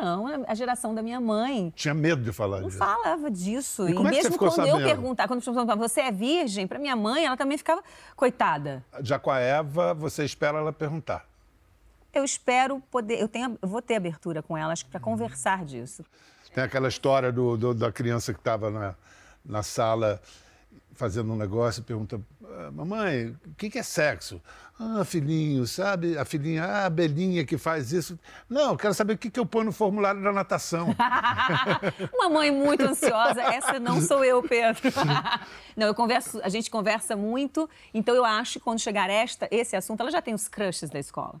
Não, 0.00 0.44
a 0.46 0.54
geração 0.54 0.94
da 0.94 1.02
minha 1.02 1.20
mãe. 1.20 1.72
Tinha 1.74 1.92
medo 1.92 2.22
de 2.22 2.32
falar 2.32 2.60
não 2.60 2.68
disso. 2.68 2.78
Não 2.78 2.86
falava 2.86 3.30
disso. 3.30 3.88
E, 3.88 3.92
e 3.92 3.96
é 3.96 4.02
mesmo 4.02 4.38
quando 4.38 4.54
sabendo? 4.54 4.80
eu 4.80 4.86
perguntar, 4.86 5.26
quando 5.26 5.42
perguntavam, 5.42 5.88
você 5.88 6.02
é 6.02 6.12
virgem? 6.12 6.66
Para 6.66 6.78
minha 6.78 6.94
mãe, 6.94 7.26
ela 7.26 7.36
também 7.36 7.58
ficava 7.58 7.82
coitada. 8.14 8.84
Já 9.00 9.18
com 9.18 9.30
a 9.30 9.40
Eva, 9.40 9.92
você 9.94 10.24
espera 10.24 10.58
ela 10.58 10.72
perguntar. 10.72 11.26
Eu 12.12 12.24
espero 12.24 12.80
poder, 12.90 13.20
eu, 13.20 13.28
tenho, 13.28 13.58
eu 13.60 13.68
vou 13.68 13.82
ter 13.82 13.96
abertura 13.96 14.42
com 14.42 14.56
ela, 14.56 14.72
acho 14.72 14.84
que 14.84 14.90
para 14.90 15.00
conversar 15.00 15.64
disso. 15.64 16.04
Tem 16.54 16.64
aquela 16.64 16.88
história 16.88 17.30
do, 17.30 17.56
do 17.56 17.74
da 17.74 17.92
criança 17.92 18.32
que 18.32 18.40
estava 18.40 18.70
na, 18.70 18.94
na 19.44 19.62
sala 19.62 20.20
fazendo 20.94 21.32
um 21.32 21.36
negócio 21.36 21.80
e 21.80 21.84
pergunta: 21.84 22.20
ah, 22.44 22.70
Mamãe, 22.70 23.36
o 23.46 23.54
que, 23.56 23.70
que 23.70 23.78
é 23.78 23.82
sexo? 23.82 24.40
Ah, 24.78 25.04
filhinho, 25.04 25.66
sabe? 25.66 26.16
A 26.16 26.24
filhinha, 26.24 26.64
ah, 26.64 26.82
a 26.82 26.86
abelhinha 26.86 27.44
que 27.44 27.58
faz 27.58 27.92
isso. 27.92 28.18
Não, 28.48 28.76
quero 28.76 28.94
saber 28.94 29.14
o 29.14 29.18
que, 29.18 29.30
que 29.30 29.40
eu 29.40 29.46
ponho 29.46 29.66
no 29.66 29.72
formulário 29.72 30.22
da 30.22 30.32
natação. 30.32 30.94
Uma 32.14 32.28
mãe 32.28 32.50
muito 32.50 32.84
ansiosa. 32.84 33.40
Essa 33.42 33.80
não 33.80 34.00
sou 34.00 34.24
eu, 34.24 34.42
Pedro. 34.42 34.82
não, 35.76 35.86
eu 35.88 35.94
converso, 35.94 36.40
a 36.42 36.48
gente 36.48 36.70
conversa 36.70 37.16
muito, 37.16 37.68
então 37.92 38.14
eu 38.14 38.24
acho 38.24 38.54
que 38.54 38.60
quando 38.60 38.78
chegar 38.78 39.10
esta, 39.10 39.48
esse 39.50 39.74
assunto, 39.74 40.00
ela 40.00 40.10
já 40.10 40.22
tem 40.22 40.34
os 40.34 40.48
crushes 40.48 40.90
da 40.90 40.98
escola. 40.98 41.40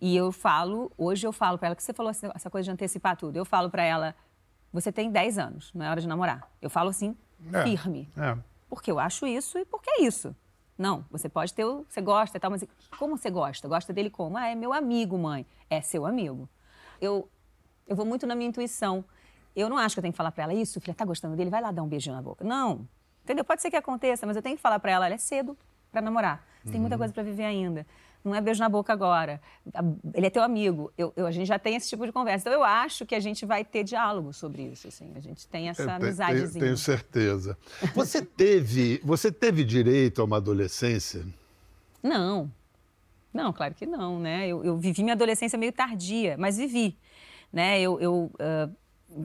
E 0.00 0.16
eu 0.16 0.32
falo, 0.32 0.90
hoje 0.98 1.26
eu 1.26 1.32
falo 1.32 1.56
para 1.56 1.68
ela, 1.68 1.76
que 1.76 1.82
você 1.82 1.92
falou 1.92 2.10
essa 2.10 2.50
coisa 2.50 2.64
de 2.64 2.70
antecipar 2.70 3.16
tudo. 3.16 3.36
Eu 3.36 3.44
falo 3.44 3.70
para 3.70 3.84
ela, 3.84 4.14
você 4.72 4.90
tem 4.90 5.10
10 5.10 5.38
anos, 5.38 5.70
não 5.72 5.86
é 5.86 5.90
hora 5.90 6.00
de 6.00 6.08
namorar. 6.08 6.50
Eu 6.60 6.68
falo 6.68 6.90
assim, 6.90 7.16
é, 7.52 7.62
firme. 7.62 8.08
É. 8.16 8.36
Porque 8.74 8.90
eu 8.90 8.98
acho 8.98 9.24
isso 9.24 9.56
e 9.56 9.64
porque 9.64 9.88
é 9.88 10.02
isso. 10.02 10.34
Não, 10.76 11.04
você 11.08 11.28
pode 11.28 11.54
ter, 11.54 11.64
você 11.64 12.00
gosta 12.00 12.36
e 12.36 12.40
tal, 12.40 12.50
mas 12.50 12.64
como 12.98 13.16
você 13.16 13.30
gosta? 13.30 13.68
Gosta 13.68 13.92
dele 13.92 14.10
como? 14.10 14.36
Ah, 14.36 14.48
é 14.48 14.56
meu 14.56 14.72
amigo, 14.72 15.16
mãe. 15.16 15.46
É 15.70 15.80
seu 15.80 16.04
amigo. 16.04 16.48
Eu, 17.00 17.28
eu 17.86 17.94
vou 17.94 18.04
muito 18.04 18.26
na 18.26 18.34
minha 18.34 18.48
intuição. 18.48 19.04
Eu 19.54 19.68
não 19.68 19.78
acho 19.78 19.94
que 19.94 20.00
eu 20.00 20.02
tenho 20.02 20.12
que 20.12 20.16
falar 20.16 20.32
para 20.32 20.42
ela 20.42 20.54
isso, 20.54 20.80
filha, 20.80 20.92
tá 20.92 21.04
gostando 21.04 21.36
dele? 21.36 21.50
Vai 21.50 21.62
lá 21.62 21.70
dar 21.70 21.84
um 21.84 21.86
beijinho 21.86 22.16
na 22.16 22.20
boca. 22.20 22.44
Não. 22.44 22.88
Entendeu? 23.22 23.44
Pode 23.44 23.62
ser 23.62 23.70
que 23.70 23.76
aconteça, 23.76 24.26
mas 24.26 24.34
eu 24.34 24.42
tenho 24.42 24.56
que 24.56 24.62
falar 24.62 24.80
para 24.80 24.90
ela, 24.90 25.06
ela 25.06 25.14
é 25.14 25.18
cedo 25.18 25.56
para 25.92 26.00
namorar. 26.00 26.44
Você 26.64 26.72
tem 26.72 26.80
muita 26.80 26.98
coisa 26.98 27.14
para 27.14 27.22
viver 27.22 27.44
ainda. 27.44 27.86
Não 28.24 28.34
é 28.34 28.40
beijo 28.40 28.60
na 28.60 28.68
boca 28.70 28.90
agora. 28.92 29.38
Ele 30.14 30.26
é 30.26 30.30
teu 30.30 30.42
amigo. 30.42 30.90
Eu, 30.96 31.12
eu- 31.14 31.26
a 31.26 31.30
gente 31.30 31.46
já 31.46 31.58
tem 31.58 31.76
esse 31.76 31.88
tipo 31.90 32.06
de 32.06 32.12
conversa. 32.12 32.48
Então, 32.48 32.58
eu 32.58 32.64
acho 32.64 33.04
que 33.04 33.14
a 33.14 33.20
gente 33.20 33.44
vai 33.44 33.62
ter 33.64 33.84
diálogo 33.84 34.32
sobre 34.32 34.62
isso. 34.62 34.88
Assim. 34.88 35.12
A 35.14 35.20
gente 35.20 35.46
tem 35.46 35.68
essa 35.68 35.82
Eu 35.82 35.86
te- 35.86 35.90
tenho, 35.92 36.04
amizadezinha. 36.06 36.64
tenho 36.64 36.76
certeza. 36.78 37.58
Você 37.94 38.22
teve, 38.22 38.98
você 39.04 39.30
teve 39.30 39.62
direito 39.62 40.22
a 40.22 40.24
uma 40.24 40.38
adolescência? 40.38 41.22
Não. 42.02 42.50
Não, 43.32 43.52
claro 43.52 43.74
que 43.74 43.84
não, 43.84 44.18
né? 44.18 44.46
Eu, 44.48 44.64
eu 44.64 44.76
vivi 44.78 45.02
minha 45.02 45.14
adolescência 45.14 45.58
meio 45.58 45.72
tardia, 45.72 46.36
mas 46.38 46.56
vivi, 46.56 46.96
né? 47.52 47.80
Eu, 47.80 48.00
eu, 48.00 48.30
ah, 48.38 48.68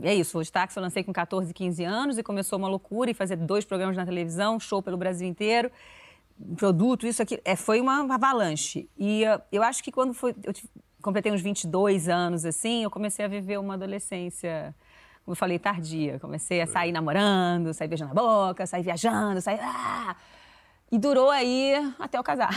é 0.02 0.16
isso, 0.16 0.40
o 0.40 0.46
táxi 0.52 0.78
eu 0.78 0.84
lancei 0.84 1.04
com 1.04 1.14
14, 1.14 1.54
15 1.54 1.84
anos 1.84 2.18
e 2.18 2.24
começou 2.24 2.58
uma 2.58 2.68
loucura 2.68 3.12
e 3.12 3.14
fazer 3.14 3.36
dois 3.36 3.66
programas 3.66 3.96
na 3.96 4.06
televisão, 4.06 4.60
show 4.60 4.82
pelo 4.82 4.98
Brasil 4.98 5.28
inteiro, 5.28 5.72
produto, 6.56 7.06
isso 7.06 7.22
aqui, 7.22 7.40
é, 7.44 7.56
foi 7.56 7.82
uma 7.82 8.14
avalanche. 8.14 8.90
E 8.98 9.26
ah, 9.26 9.42
eu 9.52 9.64
acho 9.64 9.84
que 9.84 9.92
quando 9.92 10.14
foi, 10.14 10.36
eu 10.44 10.54
completei 11.02 11.32
uns 11.32 11.42
22 11.42 12.08
anos, 12.08 12.46
assim, 12.46 12.84
eu 12.84 12.90
comecei 12.90 13.26
a 13.26 13.28
viver 13.28 13.58
uma 13.60 13.74
adolescência, 13.74 14.76
como 15.24 15.34
eu 15.34 15.36
falei, 15.36 15.60
tardia. 15.60 16.20
Comecei 16.20 16.62
a 16.62 16.68
sair 16.68 16.92
namorando, 16.92 17.74
sair 17.74 17.88
beijando 17.88 18.14
na 18.14 18.22
boca, 18.22 18.66
sair 18.66 18.84
viajando, 18.84 19.42
sair... 19.42 19.60
Ah! 19.62 20.16
E 20.92 20.98
durou 20.98 21.30
aí 21.30 21.74
até 22.00 22.18
eu 22.18 22.24
casar, 22.24 22.50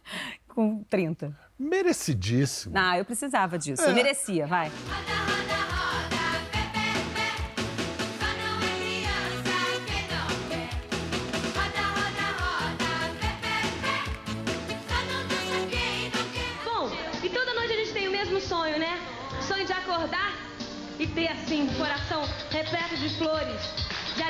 com 0.48 0.82
30. 0.84 1.34
Merecidíssimo. 1.58 2.74
Não, 2.74 2.94
eu 2.94 3.04
precisava 3.06 3.58
disso. 3.58 3.82
É. 3.82 3.90
Eu 3.90 3.94
merecia, 3.94 4.46
vai. 4.46 4.70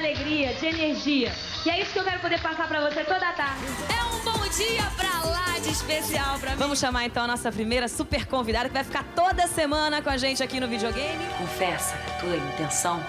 Alegria, 0.01 0.55
de 0.55 0.67
energia. 0.67 1.33
E 1.65 1.71
é 1.71 1.81
isso 1.81 1.93
que 1.93 1.99
eu 1.99 2.05
quero 2.05 2.21
poder 2.21 2.41
passar 2.41 2.67
pra 2.67 2.89
você 2.89 3.05
toda 3.05 3.29
a 3.29 3.33
tarde. 3.33 3.65
É 3.89 4.05
um 4.05 4.25
bom 4.25 4.49
dia 4.49 4.83
pra 4.97 5.29
lá 5.31 5.59
de 5.59 5.69
especial 5.69 6.39
pra 6.39 6.53
mim. 6.53 6.57
Vamos 6.57 6.79
chamar 6.79 7.05
então 7.05 7.25
a 7.25 7.27
nossa 7.27 7.53
primeira 7.53 7.87
super 7.87 8.27
convidada 8.27 8.69
que 8.69 8.75
vai 8.75 8.85
ficar 8.85 9.05
toda 9.15 9.47
semana 9.47 10.03
com 10.03 10.09
a 10.09 10.17
gente 10.17 10.43
aqui 10.43 10.59
no 10.59 10.67
videogame. 10.67 11.23
Confessa 11.39 11.97
que 11.99 12.11
a 12.11 12.15
tua 12.15 12.37
intenção 12.37 13.05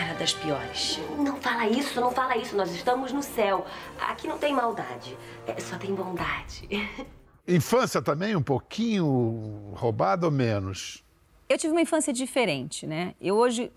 era 0.00 0.14
das 0.14 0.32
piores. 0.32 0.98
Não 1.16 1.40
fala 1.40 1.68
isso, 1.68 2.00
não 2.00 2.10
fala 2.10 2.36
isso. 2.36 2.56
Nós 2.56 2.74
estamos 2.74 3.12
no 3.12 3.22
céu. 3.22 3.64
Aqui 4.00 4.26
não 4.26 4.38
tem 4.38 4.52
maldade, 4.52 5.16
é, 5.46 5.58
só 5.60 5.78
tem 5.78 5.94
bondade. 5.94 6.68
Infância 7.46 8.00
também 8.00 8.34
um 8.34 8.42
pouquinho 8.42 9.72
roubada 9.74 10.26
ou 10.26 10.32
menos? 10.32 11.04
Eu 11.46 11.58
tive 11.58 11.72
uma 11.72 11.82
infância 11.82 12.12
diferente, 12.12 12.86
né? 12.86 13.14
Eu 13.20 13.36
hoje. 13.36 13.70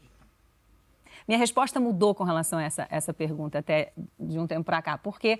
Minha 1.28 1.38
resposta 1.38 1.80
mudou 1.80 2.16
com 2.16 2.24
relação 2.24 2.58
a 2.60 2.64
essa, 2.64 2.88
essa 2.90 3.14
pergunta 3.14 3.60
até 3.60 3.92
de 4.20 4.40
um 4.40 4.48
tempo 4.48 4.64
pra 4.64 4.82
cá, 4.82 4.98
porque 4.98 5.40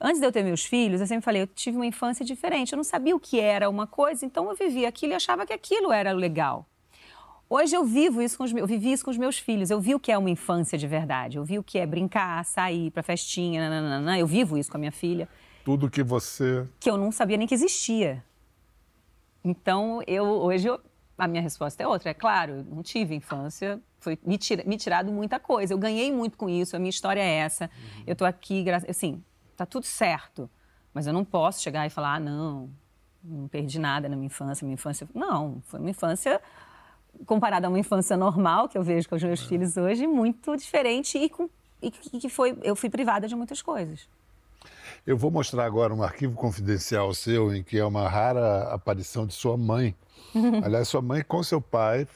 antes 0.00 0.18
de 0.20 0.26
eu 0.26 0.32
ter 0.32 0.42
meus 0.42 0.64
filhos, 0.64 1.00
eu 1.00 1.06
sempre 1.06 1.24
falei, 1.24 1.42
eu 1.42 1.46
tive 1.46 1.76
uma 1.76 1.86
infância 1.86 2.24
diferente. 2.24 2.72
Eu 2.72 2.76
não 2.76 2.84
sabia 2.84 3.14
o 3.14 3.20
que 3.20 3.38
era 3.38 3.68
uma 3.70 3.86
coisa, 3.86 4.26
então 4.26 4.48
eu 4.50 4.56
vivia 4.56 4.88
aquilo 4.88 5.12
e 5.12 5.14
achava 5.14 5.46
que 5.46 5.52
aquilo 5.52 5.92
era 5.92 6.12
legal. 6.12 6.66
Hoje 7.48 7.74
eu 7.76 7.84
vivo 7.84 8.22
isso 8.22 8.38
com 8.38 8.44
os 8.44 8.52
meus, 8.52 8.62
eu 8.62 8.66
vivi 8.68 8.92
isso 8.92 9.04
com 9.04 9.10
os 9.10 9.18
meus 9.18 9.38
filhos. 9.38 9.70
Eu 9.70 9.80
vi 9.80 9.94
o 9.94 10.00
que 10.00 10.12
é 10.12 10.16
uma 10.18 10.30
infância 10.30 10.78
de 10.78 10.86
verdade. 10.86 11.36
Eu 11.36 11.44
vi 11.44 11.58
o 11.58 11.64
que 11.64 11.78
é 11.78 11.86
brincar, 11.86 12.44
sair 12.44 12.90
pra 12.92 13.02
festinha, 13.02 13.68
nananana. 13.68 14.16
Eu 14.18 14.26
vivo 14.26 14.56
isso 14.56 14.70
com 14.70 14.76
a 14.76 14.80
minha 14.80 14.92
filha. 14.92 15.28
Tudo 15.64 15.90
que 15.90 16.02
você. 16.02 16.66
que 16.78 16.88
eu 16.90 16.96
não 16.96 17.10
sabia 17.12 17.36
nem 17.36 17.46
que 17.48 17.54
existia. 17.54 18.24
Então, 19.44 20.00
eu 20.06 20.24
hoje 20.24 20.68
eu- 20.68 20.80
a 21.18 21.26
minha 21.26 21.42
resposta 21.42 21.82
é 21.82 21.86
outra. 21.86 22.10
É 22.10 22.14
claro, 22.14 22.52
eu 22.52 22.64
não 22.64 22.82
tive 22.82 23.14
infância, 23.14 23.80
foi 24.00 24.18
me, 24.24 24.36
tira, 24.36 24.64
me 24.64 24.76
tirado 24.76 25.12
muita 25.12 25.38
coisa. 25.38 25.72
Eu 25.72 25.78
ganhei 25.78 26.10
muito 26.10 26.36
com 26.36 26.48
isso, 26.48 26.74
a 26.74 26.78
minha 26.78 26.90
história 26.90 27.20
é 27.20 27.36
essa. 27.36 27.70
Eu 28.06 28.16
tô 28.16 28.24
aqui, 28.24 28.64
assim, 28.88 29.22
tá 29.56 29.64
tudo 29.64 29.84
certo. 29.84 30.50
Mas 30.92 31.06
eu 31.06 31.12
não 31.12 31.24
posso 31.24 31.62
chegar 31.62 31.86
e 31.86 31.90
falar, 31.90 32.14
ah, 32.14 32.20
não, 32.20 32.68
não 33.22 33.46
perdi 33.46 33.78
nada 33.78 34.08
na 34.08 34.16
minha 34.16 34.26
infância, 34.26 34.64
minha 34.64 34.74
infância. 34.74 35.08
Não, 35.14 35.62
foi 35.66 35.78
uma 35.78 35.90
infância 35.90 36.40
comparada 37.26 37.66
a 37.66 37.70
uma 37.70 37.78
infância 37.78 38.16
normal 38.16 38.68
que 38.68 38.76
eu 38.76 38.82
vejo 38.82 39.08
com 39.08 39.16
os 39.16 39.22
meus 39.22 39.42
filhos 39.42 39.76
hoje, 39.76 40.06
muito 40.06 40.56
diferente 40.56 41.18
e, 41.18 41.28
com, 41.28 41.48
e 41.82 41.90
que 41.90 42.20
que 42.20 42.28
foi, 42.28 42.56
eu 42.62 42.74
fui 42.74 42.88
privada 42.88 43.28
de 43.28 43.34
muitas 43.36 43.60
coisas. 43.60 44.08
Eu 45.06 45.16
vou 45.16 45.30
mostrar 45.30 45.64
agora 45.64 45.94
um 45.94 46.02
arquivo 46.02 46.34
confidencial 46.34 47.12
seu, 47.14 47.54
em 47.54 47.62
que 47.62 47.78
é 47.78 47.84
uma 47.84 48.08
rara 48.08 48.64
aparição 48.72 49.26
de 49.26 49.32
sua 49.32 49.56
mãe. 49.56 49.94
Aliás, 50.62 50.88
sua 50.88 51.00
mãe 51.00 51.22
com 51.22 51.42
seu 51.42 51.60
pai. 51.60 52.06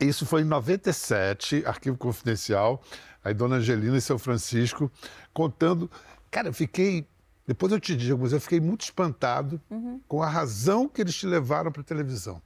Isso 0.00 0.24
foi 0.24 0.42
em 0.42 0.44
97, 0.44 1.64
arquivo 1.66 1.96
confidencial. 1.96 2.82
Aí, 3.24 3.34
Dona 3.34 3.56
Angelina 3.56 3.96
e 3.96 4.00
seu 4.00 4.18
Francisco 4.18 4.90
contando. 5.32 5.90
Cara, 6.30 6.48
eu 6.48 6.52
fiquei. 6.52 7.06
Depois 7.46 7.72
eu 7.72 7.80
te 7.80 7.96
digo, 7.96 8.18
mas 8.20 8.32
eu 8.32 8.40
fiquei 8.40 8.60
muito 8.60 8.82
espantado 8.82 9.60
com 10.06 10.22
a 10.22 10.28
razão 10.28 10.88
que 10.88 11.00
eles 11.00 11.14
te 11.14 11.26
levaram 11.26 11.72
para 11.72 11.82
a 11.82 11.84
televisão. 11.84 12.40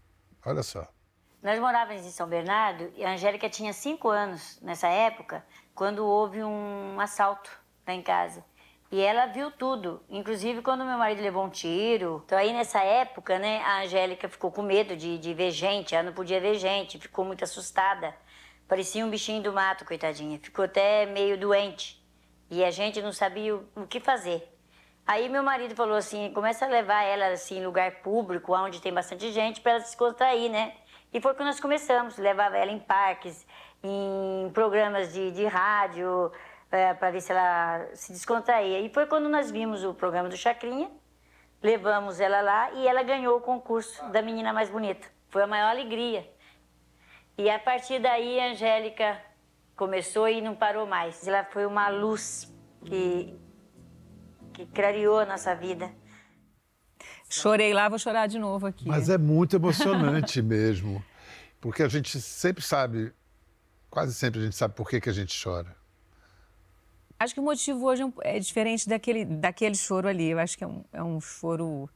Olha 0.45 0.63
só. 0.63 0.89
Nós 1.43 1.61
morávamos 1.61 2.05
em 2.05 2.11
São 2.11 2.27
Bernardo 2.27 2.91
e 2.97 3.05
a 3.05 3.13
Angélica 3.13 3.49
tinha 3.49 3.73
cinco 3.73 4.09
anos 4.09 4.59
nessa 4.63 4.89
época, 4.89 5.45
quando 5.75 6.05
houve 6.05 6.43
um 6.43 6.99
assalto 6.99 7.51
lá 7.87 7.95
em 7.95 8.03
casa. 8.03 8.43
E 8.97 9.01
ela 9.03 9.27
viu 9.27 9.51
tudo, 9.51 10.03
inclusive 10.09 10.63
quando 10.63 10.83
meu 10.83 10.97
marido 10.97 11.21
levou 11.21 11.45
um 11.45 11.51
tiro. 11.51 12.23
Então 12.25 12.39
aí 12.39 12.51
nessa 12.51 12.81
época, 12.81 13.39
né, 13.39 13.61
a 13.61 13.83
Angélica 13.83 14.27
ficou 14.27 14.51
com 14.51 14.63
medo 14.63 14.97
de, 14.97 15.19
de 15.19 15.35
ver 15.35 15.51
gente, 15.51 15.95
ela 15.95 16.05
não 16.05 16.15
podia 16.15 16.41
ver 16.41 16.55
gente, 16.55 16.99
ficou 16.99 17.23
muito 17.23 17.45
assustada. 17.45 18.15
Parecia 18.67 19.05
um 19.05 19.11
bichinho 19.11 19.43
do 19.43 19.53
mato, 19.53 19.85
coitadinha. 19.85 20.39
Ficou 20.43 20.65
até 20.65 21.05
meio 21.05 21.37
doente. 21.37 22.03
E 22.51 22.65
a 22.65 22.71
gente 22.71 23.03
não 23.03 23.13
sabia 23.13 23.57
o, 23.57 23.69
o 23.77 23.87
que 23.87 24.01
fazer. 24.01 24.51
Aí 25.07 25.29
meu 25.29 25.43
marido 25.43 25.75
falou 25.75 25.99
assim, 25.99 26.33
começa 26.33 26.65
a 26.65 26.69
levar 26.69 27.03
ela 27.03 27.27
assim 27.27 27.59
em 27.59 27.67
lugar 27.67 28.01
público, 28.01 28.57
onde 28.57 28.81
tem 28.81 28.95
bastante 28.95 29.31
gente, 29.31 29.61
para 29.61 29.73
ela 29.73 29.81
se 29.81 29.89
descontrair, 29.89 30.51
né? 30.51 30.73
E 31.13 31.21
foi 31.21 31.35
quando 31.35 31.49
nós 31.49 31.61
começamos, 31.61 32.17
levava 32.17 32.57
ela 32.57 32.73
em 32.73 32.79
parques, 32.79 33.47
em 33.85 34.51
programas 34.55 35.13
de, 35.13 35.33
de 35.33 35.45
rádio, 35.45 36.33
para 36.69 37.11
ver 37.11 37.21
se 37.21 37.33
ela 37.33 37.87
se 37.95 38.13
descontraía. 38.13 38.81
E 38.81 38.89
foi 38.89 39.07
quando 39.07 39.29
nós 39.29 39.51
vimos 39.51 39.85
o 39.85 39.95
programa 39.95 40.29
do 40.29 40.37
Chacrinha, 40.37 40.91
levamos 41.63 42.21
ela 42.21 42.41
lá 42.41 42.73
e 42.73 42.87
ela 42.87 43.03
ganhou 43.03 43.37
o 43.37 43.41
concurso 43.41 44.05
da 44.11 44.23
menina 44.23 44.53
mais 44.53 44.69
bonita. 44.71 45.07
Foi 45.29 45.43
a 45.43 45.47
maior 45.47 45.71
alegria. 45.71 46.29
E 47.39 47.51
a 47.51 47.59
partir 47.59 48.01
daí 48.01 48.41
a 48.41 48.51
Angélica 48.51 49.21
começou 49.77 50.29
e 50.29 50.41
não 50.41 50.55
parou 50.55 50.87
mais. 50.87 51.27
Ela 51.27 51.45
foi 51.45 51.67
uma 51.67 51.89
luz 51.89 52.53
que, 52.85 53.39
que 54.53 54.67
clareou 54.67 55.19
a 55.19 55.27
nossa 55.27 55.55
vida. 55.55 55.91
Chorei 57.29 57.75
lá, 57.75 57.89
vou 57.89 57.99
chorar 57.99 58.27
de 58.27 58.39
novo 58.39 58.67
aqui. 58.67 58.89
Mas 58.89 59.09
é 59.09 59.19
muito 59.19 59.57
emocionante 59.57 60.41
mesmo. 60.43 61.05
Porque 61.61 61.83
a 61.83 61.89
gente 61.89 62.21
sempre 62.21 62.63
sabe, 62.63 63.13
quase 63.91 64.15
sempre 64.15 64.41
a 64.41 64.45
gente 64.45 64.57
sabe 64.57 64.75
por 64.75 64.89
que, 64.89 65.01
que 65.01 65.11
a 65.11 65.13
gente 65.13 65.37
chora. 65.43 65.77
Acho 67.19 67.33
que 67.35 67.41
o 67.41 67.43
motivo 67.43 67.87
hoje 67.87 68.03
é 68.23 68.37
é 68.37 68.39
diferente 68.39 68.89
daquele, 68.89 69.25
daquele 69.25 69.75
choro 69.75 70.07
ali. 70.09 70.31
Eu 70.31 70.39
acho 70.39 70.57
que 70.57 70.65
é 70.65 70.67
um, 70.67 70.85
é 70.93 71.03
um 71.03 71.21
choro. 71.21 71.89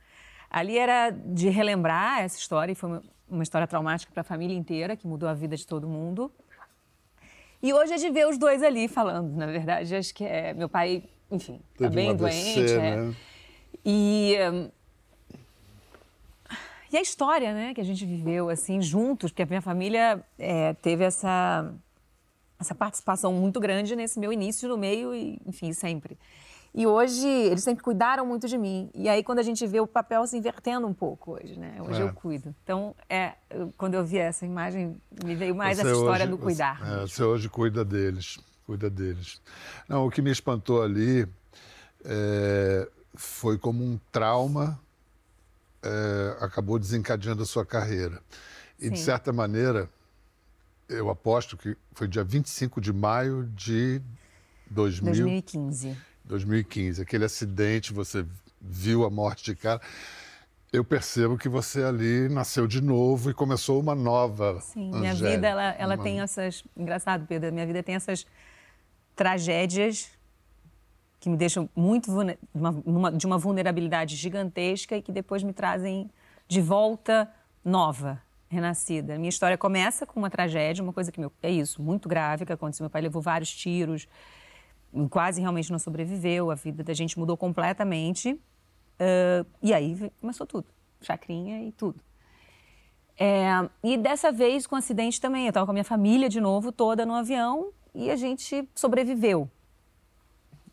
Ali 0.50 0.78
era 0.78 1.10
de 1.10 1.48
relembrar 1.48 2.20
essa 2.20 2.38
história, 2.38 2.72
e 2.72 2.74
foi 2.74 2.88
uma, 2.90 3.02
uma 3.28 3.42
história 3.42 3.66
traumática 3.66 4.12
para 4.12 4.22
a 4.22 4.24
família 4.24 4.56
inteira, 4.56 4.96
que 4.96 5.06
mudou 5.06 5.28
a 5.28 5.34
vida 5.34 5.56
de 5.56 5.66
todo 5.66 5.88
mundo. 5.88 6.32
E 7.62 7.72
hoje 7.72 7.92
é 7.92 7.96
de 7.96 8.10
ver 8.10 8.26
os 8.26 8.38
dois 8.38 8.62
ali 8.62 8.88
falando, 8.88 9.36
na 9.36 9.46
verdade. 9.46 9.94
Acho 9.94 10.14
que 10.14 10.24
é. 10.24 10.54
Meu 10.54 10.68
pai, 10.68 11.04
enfim, 11.30 11.60
está 11.72 11.84
Teve 11.84 11.94
bem 11.94 12.16
doente. 12.16 12.72
é. 12.72 12.96
né? 12.96 13.14
E. 13.84 14.36
E 16.92 16.96
a 16.96 17.00
história, 17.00 17.54
né, 17.54 17.72
que 17.72 17.80
a 17.80 17.84
gente 17.84 18.04
viveu 18.04 18.48
assim 18.48 18.82
juntos, 18.82 19.30
porque 19.30 19.44
a 19.44 19.46
minha 19.46 19.62
família 19.62 20.24
é, 20.36 20.72
teve 20.74 21.04
essa 21.04 21.72
essa 22.60 22.74
participação 22.74 23.32
muito 23.32 23.58
grande 23.58 23.96
nesse 23.96 24.20
meu 24.20 24.32
início, 24.32 24.68
no 24.68 24.76
meio 24.76 25.14
e, 25.14 25.40
enfim, 25.46 25.72
sempre. 25.72 26.18
E 26.72 26.86
hoje 26.86 27.26
eles 27.26 27.64
sempre 27.64 27.82
cuidaram 27.82 28.24
muito 28.24 28.46
de 28.46 28.56
mim. 28.56 28.90
E 28.94 29.08
aí 29.08 29.24
quando 29.24 29.40
a 29.40 29.42
gente 29.42 29.66
vê 29.66 29.80
o 29.80 29.86
papel 29.86 30.24
se 30.26 30.36
invertendo 30.36 30.86
um 30.86 30.94
pouco 30.94 31.32
hoje, 31.32 31.58
né? 31.58 31.76
Hoje 31.80 32.00
É. 32.00 32.04
eu 32.04 32.12
cuido. 32.12 32.54
Então, 32.62 32.94
é, 33.08 33.32
quando 33.76 33.94
eu 33.94 34.04
vi 34.04 34.18
essa 34.18 34.44
imagem, 34.46 34.96
me 35.24 35.34
veio 35.34 35.54
mais 35.54 35.78
Você 35.78 35.82
essa 35.88 35.96
história 35.96 36.24
hoje- 36.24 36.30
do 36.30 36.38
cuidar. 36.38 36.78
Você, 36.78 36.92
é, 36.94 37.00
você 37.08 37.22
hoje 37.24 37.48
cuida 37.48 37.84
deles, 37.84 38.38
cuida 38.66 38.88
deles. 38.88 39.40
Não, 39.88 40.06
o 40.06 40.10
que 40.10 40.22
me 40.22 40.30
espantou 40.30 40.80
ali 40.82 41.26
é, 42.04 42.88
foi 43.14 43.58
como 43.58 43.82
um 43.82 43.98
trauma 44.12 44.78
é, 45.82 46.36
acabou 46.44 46.78
desencadeando 46.78 47.42
a 47.42 47.46
sua 47.46 47.64
carreira. 47.64 48.20
E, 48.78 48.90
de 48.90 48.98
Sim. 48.98 49.04
certa 49.06 49.32
maneira, 49.32 49.88
eu 50.90 51.09
aposto 51.09 51.56
que 51.56 51.76
foi 51.92 52.06
dia 52.09 52.25
25 52.25 52.80
de 52.80 52.92
maio 52.92 53.44
de 53.54 54.00
2000, 54.70 55.12
2015. 55.12 55.97
2015. 56.25 57.02
Aquele 57.02 57.25
acidente, 57.25 57.92
você 57.92 58.26
viu 58.61 59.04
a 59.04 59.11
morte 59.11 59.44
de 59.44 59.54
cara. 59.56 59.80
Eu 60.73 60.85
percebo 60.85 61.37
que 61.37 61.49
você 61.49 61.82
ali 61.82 62.28
nasceu 62.28 62.66
de 62.66 62.80
novo 62.80 63.30
e 63.30 63.35
começou 63.35 63.80
uma 63.80 63.94
nova. 63.94 64.61
Sim, 64.61 64.90
minha 64.90 65.12
Angélica. 65.12 65.30
vida, 65.37 65.49
ela, 65.49 65.64
ela 65.73 65.94
Uma- 65.97 66.04
tem 66.04 66.20
essas. 66.20 66.62
Engraçado, 66.76 67.26
Pedro, 67.26 67.52
minha 67.52 67.66
vida 67.66 67.82
tem 67.82 67.94
essas 67.97 68.25
tragédias 69.16 70.11
que 71.18 71.28
me 71.28 71.37
deixam 71.37 71.68
muito 71.76 72.11
de 73.16 73.26
uma 73.26 73.38
vulnerabilidade 73.38 74.16
gigantesca 74.16 74.97
e 74.97 75.02
que 75.02 75.12
depois 75.12 75.42
me 75.42 75.52
trazem 75.52 76.11
de 76.49 76.61
volta 76.61 77.30
nova, 77.64 78.23
renascida. 78.50 79.16
Minha 79.16 79.28
história 79.28 79.57
começa 79.57 80.04
com 80.04 80.19
uma 80.19 80.28
tragédia, 80.28 80.83
uma 80.83 80.92
coisa 80.92 81.11
que 81.11 81.21
meu, 81.21 81.33
é 81.40 81.50
isso, 81.50 81.80
muito 81.80 82.09
grave 82.09 82.45
que 82.45 82.52
aconteceu. 82.52 82.85
Meu 82.85 82.90
pai 82.90 83.00
levou 83.00 83.23
vários 83.23 83.54
tiros, 83.54 84.09
quase 85.09 85.40
realmente 85.40 85.71
não 85.71 85.78
sobreviveu. 85.78 86.50
A 86.50 86.57
vida 86.57 86.83
da 86.83 86.92
gente 86.92 87.19
mudou 87.19 87.37
completamente. 87.37 88.38
Ah, 88.99 89.47
e 89.62 89.73
aí 89.73 90.12
começou 90.21 90.47
tudo, 90.47 90.66
chacrinha 91.00 91.62
e 91.62 91.73
tudo. 91.73 92.00
É, 93.19 93.69
e 93.85 93.97
dessa 93.97 94.33
vez 94.33 94.66
com 94.66 94.75
o 94.75 94.78
acidente 94.78 95.21
também. 95.21 95.45
Eu 95.45 95.50
estava 95.50 95.66
com 95.66 95.73
a 95.73 95.75
minha 95.75 95.85
família 95.85 96.28
de 96.28 96.40
novo, 96.40 96.73
toda 96.73 97.07
no 97.07 97.14
avião, 97.14 97.71
e 97.95 98.11
a 98.11 98.16
gente 98.16 98.69
sobreviveu. 98.75 99.50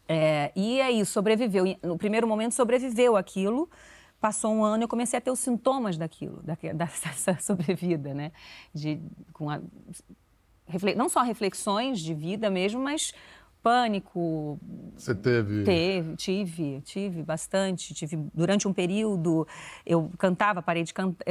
É, 0.07 0.51
e 0.55 0.79
aí, 0.81 1.05
sobreviveu. 1.05 1.65
No 1.83 1.97
primeiro 1.97 2.27
momento, 2.27 2.53
sobreviveu 2.53 3.17
aquilo. 3.17 3.69
Passou 4.19 4.51
um 4.53 4.63
ano, 4.63 4.83
eu 4.83 4.87
comecei 4.87 5.17
a 5.17 5.21
ter 5.21 5.31
os 5.31 5.39
sintomas 5.39 5.97
daquilo, 5.97 6.41
daque- 6.43 6.73
dessa 6.73 7.37
sobrevida, 7.39 8.13
né? 8.13 8.31
De, 8.73 8.99
com 9.33 9.49
a, 9.49 9.59
não 10.95 11.07
só 11.07 11.21
reflexões 11.21 11.99
de 11.99 12.13
vida 12.13 12.49
mesmo, 12.49 12.81
mas 12.81 13.13
pânico, 13.61 14.57
Você 14.95 15.13
teve. 15.13 15.63
Teve, 15.63 16.15
tive, 16.15 16.81
tive 16.81 17.21
bastante. 17.21 17.93
Tive 17.93 18.17
durante 18.33 18.67
um 18.67 18.71
período, 18.73 19.45
eu 19.85 20.09
cantava, 20.17 20.61
parei 20.61 20.83
de 20.83 20.93
cantar, 20.93 21.25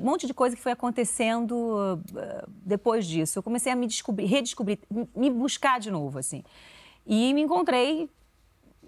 um 0.00 0.04
monte 0.04 0.26
de 0.26 0.32
coisa 0.32 0.56
que 0.56 0.62
foi 0.62 0.72
acontecendo 0.72 1.52
uh, 1.54 2.50
depois 2.64 3.06
disso. 3.06 3.38
Eu 3.38 3.42
comecei 3.42 3.70
a 3.70 3.76
me 3.76 3.86
descobrir, 3.86 4.24
redescobrir, 4.24 4.78
me 5.14 5.28
buscar 5.28 5.78
de 5.78 5.90
novo, 5.90 6.18
assim. 6.18 6.42
E 7.06 7.34
me 7.34 7.42
encontrei 7.42 8.08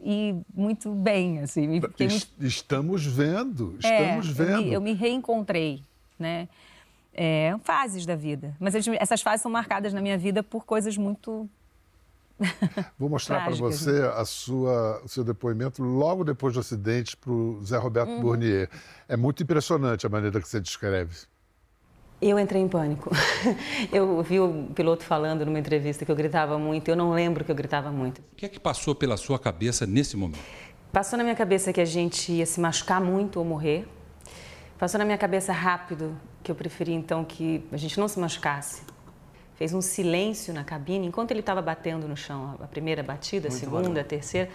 e 0.04 0.34
muito 0.54 0.90
bem, 0.92 1.40
assim. 1.40 1.80
Fiquei 1.80 2.08
Estamos 2.40 3.06
vendo, 3.06 3.76
é, 3.82 4.12
estamos 4.12 4.28
eu 4.28 4.34
vendo. 4.34 4.62
me, 4.62 4.72
eu 4.74 4.80
me 4.80 4.92
reencontrei, 4.92 5.82
né? 6.18 6.46
É, 7.14 7.56
fases 7.64 8.04
da 8.04 8.14
vida. 8.14 8.54
Mas 8.60 8.74
essas 8.74 9.22
fases 9.22 9.40
são 9.42 9.50
marcadas 9.50 9.92
na 9.94 10.00
minha 10.00 10.18
vida 10.18 10.42
por 10.42 10.64
coisas 10.64 10.96
muito 10.98 11.48
Vou 12.98 13.08
mostrar 13.08 13.44
para 13.44 13.54
você 13.54 14.02
a 14.16 14.24
sua, 14.24 15.00
o 15.04 15.08
seu 15.08 15.22
depoimento 15.22 15.82
logo 15.82 16.24
depois 16.24 16.54
do 16.54 16.60
acidente 16.60 17.16
para 17.16 17.30
o 17.30 17.64
Zé 17.64 17.78
Roberto 17.78 18.10
Uhum. 18.10 18.20
Bournier. 18.20 18.68
É 19.08 19.16
muito 19.16 19.42
impressionante 19.42 20.04
a 20.04 20.08
maneira 20.08 20.40
que 20.40 20.48
você 20.48 20.60
descreve. 20.60 21.14
Eu 22.26 22.38
entrei 22.38 22.62
em 22.62 22.68
pânico. 22.68 23.10
Eu 23.92 24.22
vi 24.22 24.40
o 24.40 24.68
piloto 24.74 25.04
falando 25.04 25.44
numa 25.44 25.58
entrevista 25.58 26.06
que 26.06 26.10
eu 26.10 26.16
gritava 26.16 26.58
muito. 26.58 26.88
Eu 26.88 26.96
não 26.96 27.12
lembro 27.12 27.44
que 27.44 27.50
eu 27.50 27.54
gritava 27.54 27.90
muito. 27.90 28.20
O 28.20 28.34
que 28.34 28.46
é 28.46 28.48
que 28.48 28.58
passou 28.58 28.94
pela 28.94 29.18
sua 29.18 29.38
cabeça 29.38 29.84
nesse 29.86 30.16
momento? 30.16 30.40
Passou 30.90 31.18
na 31.18 31.22
minha 31.22 31.36
cabeça 31.36 31.70
que 31.70 31.80
a 31.82 31.84
gente 31.84 32.32
ia 32.32 32.46
se 32.46 32.58
machucar 32.60 32.98
muito 32.98 33.38
ou 33.38 33.44
morrer. 33.44 33.86
Passou 34.78 34.96
na 34.98 35.04
minha 35.04 35.18
cabeça 35.18 35.52
rápido 35.52 36.16
que 36.42 36.50
eu 36.50 36.54
preferia 36.54 36.94
então 36.94 37.24
que 37.24 37.62
a 37.70 37.76
gente 37.76 38.00
não 38.00 38.08
se 38.08 38.18
machucasse. 38.18 38.82
Fez 39.56 39.74
um 39.74 39.82
silêncio 39.82 40.54
na 40.54 40.64
cabine 40.64 41.06
enquanto 41.06 41.30
ele 41.30 41.40
estava 41.40 41.60
batendo 41.60 42.08
no 42.08 42.16
chão. 42.16 42.56
A 42.62 42.66
primeira 42.66 43.02
batida, 43.02 43.48
a 43.48 43.50
segunda, 43.50 44.00
a 44.00 44.04
terceira. 44.04 44.48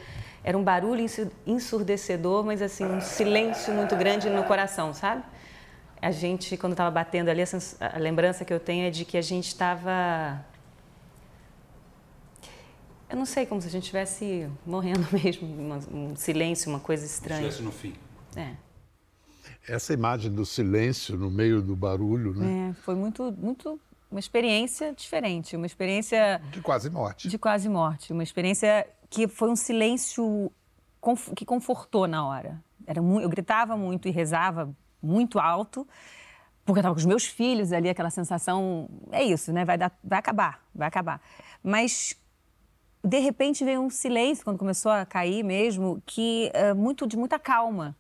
Era 0.44 0.58
um 0.58 0.64
barulho 0.64 1.02
ensu- 1.02 1.30
ensurdecedor, 1.46 2.44
mas 2.44 2.64
assim, 2.64 2.84
um 2.86 3.00
silêncio 3.00 3.72
muito 3.76 3.96
grande 3.96 4.28
no 4.28 4.44
coração, 4.44 4.92
sabe? 4.92 5.22
A 6.02 6.12
gente, 6.12 6.56
quando 6.58 6.74
estava 6.74 6.90
batendo 6.92 7.30
ali, 7.30 7.42
a, 7.42 7.46
sens- 7.46 7.76
a 7.82 7.98
lembrança 7.98 8.46
que 8.46 8.54
eu 8.54 8.60
tenho 8.60 8.88
é 8.88 8.90
de 8.90 9.04
que 9.06 9.18
a 9.18 9.22
gente 9.22 9.48
estava. 9.48 10.44
Eu 13.10 13.18
não 13.18 13.26
sei, 13.26 13.46
como 13.46 13.62
se 13.62 13.68
a 13.68 13.72
gente 13.72 13.84
estivesse 13.84 14.48
morrendo 14.66 15.06
mesmo, 15.12 15.48
um 15.92 16.16
silêncio, 16.16 16.70
uma 16.70 16.80
coisa 16.80 17.06
estranha. 17.06 17.42
Estivesse 17.48 17.64
no 17.64 17.72
fim. 17.72 17.94
É. 18.36 18.52
Essa 19.68 19.94
imagem 19.94 20.32
do 20.32 20.46
silêncio 20.46 21.18
no 21.18 21.30
meio 21.30 21.62
do 21.62 21.76
barulho, 21.76 22.34
né? 22.34 22.70
É, 22.70 22.74
foi 22.82 22.96
muito, 22.96 23.32
muito 23.38 23.80
uma 24.10 24.20
experiência 24.20 24.94
diferente, 24.94 25.56
uma 25.56 25.66
experiência 25.66 26.42
De 26.52 26.62
quase 26.62 26.90
morte. 26.90 27.28
de 27.28 27.38
quase 27.38 27.68
morte, 27.70 28.14
uma 28.14 28.24
experiência 28.24 28.88
que 29.10 29.28
foi 29.28 29.50
um 29.50 29.56
silêncio 29.56 30.52
conf- 31.02 31.34
que 31.36 31.46
confortou 31.46 32.08
na 32.08 32.26
hora. 32.26 32.64
Era 32.88 33.02
mu- 33.02 33.20
eu 33.22 33.30
gritava 33.30 33.76
muito 33.78 34.08
e 34.08 34.12
rezava 34.12 34.74
muito 35.02 35.40
alto, 35.40 35.88
porque 36.66 36.80
eu 36.80 36.82
estava 36.82 36.96
com 36.96 37.00
os 37.00 37.06
meus 37.06 37.26
filhos 37.26 37.72
ali, 37.72 37.90
aquela 37.90 38.10
sensação, 38.10 38.88
é 39.12 39.24
isso, 39.24 39.52
né? 39.52 39.66
Vai, 39.66 39.78
dar, 39.78 39.92
vai 40.04 40.20
acabar, 40.20 40.64
vai 40.74 40.88
acabar. 40.88 41.22
Mas 41.64 42.16
de 43.04 43.20
repente 43.20 43.64
veio 43.64 43.82
um 43.82 43.90
silêncio 43.90 44.44
quando 44.44 44.58
começou 44.58 44.92
a 44.92 45.06
cair 45.06 45.44
mesmo, 45.44 46.02
que 46.06 46.52
é, 46.54 46.74
muito 46.74 47.08
de 47.08 47.18
muita 47.18 47.40
calma 47.40 47.96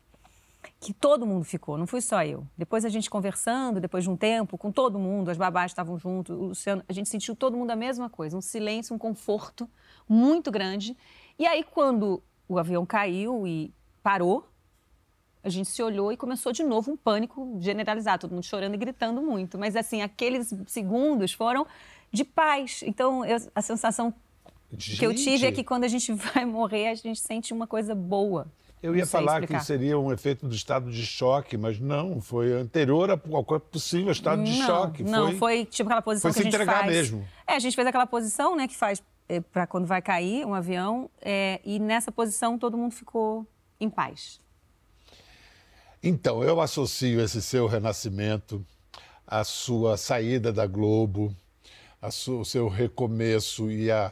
que 0.79 0.93
todo 0.93 1.25
mundo 1.25 1.43
ficou, 1.43 1.77
não 1.77 1.87
fui 1.87 2.01
só 2.01 2.23
eu. 2.23 2.45
Depois 2.57 2.85
a 2.85 2.89
gente 2.89 3.09
conversando, 3.09 3.79
depois 3.79 4.03
de 4.03 4.09
um 4.09 4.15
tempo, 4.15 4.57
com 4.57 4.71
todo 4.71 4.99
mundo, 4.99 5.29
as 5.29 5.37
babás 5.37 5.71
estavam 5.71 5.97
juntos, 5.97 6.35
o 6.37 6.43
Luciano, 6.47 6.83
a 6.87 6.93
gente 6.93 7.09
sentiu 7.09 7.35
todo 7.35 7.57
mundo 7.57 7.71
a 7.71 7.75
mesma 7.75 8.09
coisa, 8.09 8.37
um 8.37 8.41
silêncio, 8.41 8.95
um 8.95 8.99
conforto 8.99 9.69
muito 10.07 10.51
grande. 10.51 10.97
E 11.37 11.45
aí, 11.45 11.63
quando 11.63 12.21
o 12.47 12.57
avião 12.57 12.85
caiu 12.85 13.47
e 13.47 13.73
parou, 14.03 14.47
a 15.43 15.49
gente 15.49 15.69
se 15.69 15.81
olhou 15.81 16.11
e 16.11 16.17
começou 16.17 16.51
de 16.51 16.63
novo 16.63 16.91
um 16.91 16.97
pânico 16.97 17.57
generalizado, 17.61 18.21
todo 18.21 18.33
mundo 18.33 18.43
chorando 18.43 18.73
e 18.73 18.77
gritando 18.77 19.21
muito. 19.21 19.57
Mas, 19.57 19.75
assim, 19.75 20.01
aqueles 20.01 20.53
segundos 20.67 21.31
foram 21.31 21.65
de 22.11 22.23
paz. 22.23 22.81
Então, 22.85 23.23
eu- 23.25 23.37
a 23.55 23.61
sensação 23.61 24.13
que 24.77 25.05
eu 25.05 25.13
tive 25.13 25.35
é 25.35 25.37
Gente, 25.37 25.55
que 25.55 25.63
quando 25.63 25.83
a 25.85 25.87
gente 25.87 26.11
vai 26.13 26.45
morrer, 26.45 26.89
a 26.89 26.95
gente 26.95 27.19
sente 27.19 27.53
uma 27.53 27.65
coisa 27.65 27.95
boa. 27.95 28.47
Eu 28.81 28.95
ia 28.95 29.05
falar 29.05 29.39
explicar. 29.41 29.59
que 29.59 29.65
seria 29.65 29.99
um 29.99 30.11
efeito 30.11 30.47
do 30.47 30.55
estado 30.55 30.89
de 30.89 31.05
choque, 31.05 31.57
mas 31.57 31.79
não, 31.79 32.21
foi 32.21 32.53
anterior 32.53 33.11
a 33.11 33.17
qualquer 33.17 33.59
possível 33.59 34.11
estado 34.11 34.41
de 34.41 34.57
não, 34.57 34.65
choque. 34.65 35.03
Não, 35.03 35.35
foi, 35.35 35.65
tipo 35.65 35.89
aquela 35.89 36.01
posição 36.01 36.31
foi 36.31 36.41
que 36.41 36.41
se 36.43 36.47
a 36.47 36.51
gente 36.51 36.55
entregar 36.61 36.83
faz. 36.83 36.91
mesmo. 36.91 37.27
É, 37.45 37.55
a 37.55 37.59
gente 37.59 37.75
fez 37.75 37.85
aquela 37.85 38.05
posição, 38.07 38.55
né, 38.55 38.69
que 38.69 38.75
faz 38.77 39.03
para 39.51 39.67
quando 39.67 39.85
vai 39.85 40.01
cair 40.01 40.45
um 40.45 40.53
avião, 40.53 41.09
é, 41.21 41.59
e 41.65 41.77
nessa 41.77 42.09
posição 42.11 42.57
todo 42.57 42.77
mundo 42.77 42.93
ficou 42.93 43.45
em 43.81 43.89
paz. 43.89 44.39
Então, 46.01 46.43
eu 46.43 46.61
associo 46.61 47.19
esse 47.21 47.41
seu 47.41 47.67
renascimento 47.67 48.65
à 49.27 49.43
sua 49.43 49.97
saída 49.97 50.51
da 50.53 50.65
Globo, 50.65 51.35
a 52.01 52.09
su- 52.09 52.39
o 52.39 52.45
seu 52.45 52.67
recomeço 52.67 53.69
e 53.69 53.91
a. 53.91 54.11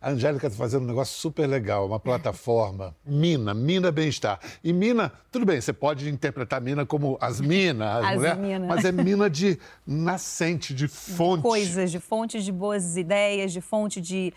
A 0.00 0.10
Angélica 0.10 0.48
está 0.48 0.58
fazendo 0.58 0.82
um 0.82 0.86
negócio 0.88 1.18
super 1.18 1.46
legal, 1.46 1.86
uma 1.86 1.98
plataforma, 1.98 2.94
Mina, 3.06 3.54
Mina 3.54 3.90
Bem-Estar. 3.90 4.38
E 4.62 4.70
Mina, 4.70 5.10
tudo 5.32 5.46
bem, 5.46 5.58
você 5.58 5.72
pode 5.72 6.10
interpretar 6.10 6.60
Mina 6.60 6.84
como 6.84 7.16
as 7.18 7.40
Minas, 7.40 7.88
as, 7.88 8.04
As 8.10 8.14
mulheres, 8.16 8.38
mina. 8.38 8.66
mas 8.66 8.84
é 8.84 8.92
Mina 8.92 9.30
de 9.30 9.58
nascente, 9.86 10.74
de 10.74 10.88
fonte. 10.88 11.40
Coisas, 11.40 11.90
de 11.90 11.98
fonte 11.98 12.42
de 12.42 12.52
boas 12.52 12.98
ideias, 12.98 13.50
de 13.50 13.62
fonte 13.62 13.98
de, 13.98 14.30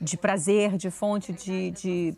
de 0.00 0.16
prazer, 0.16 0.76
de 0.76 0.90
fonte 0.90 1.32
de, 1.32 1.70
de, 1.70 2.14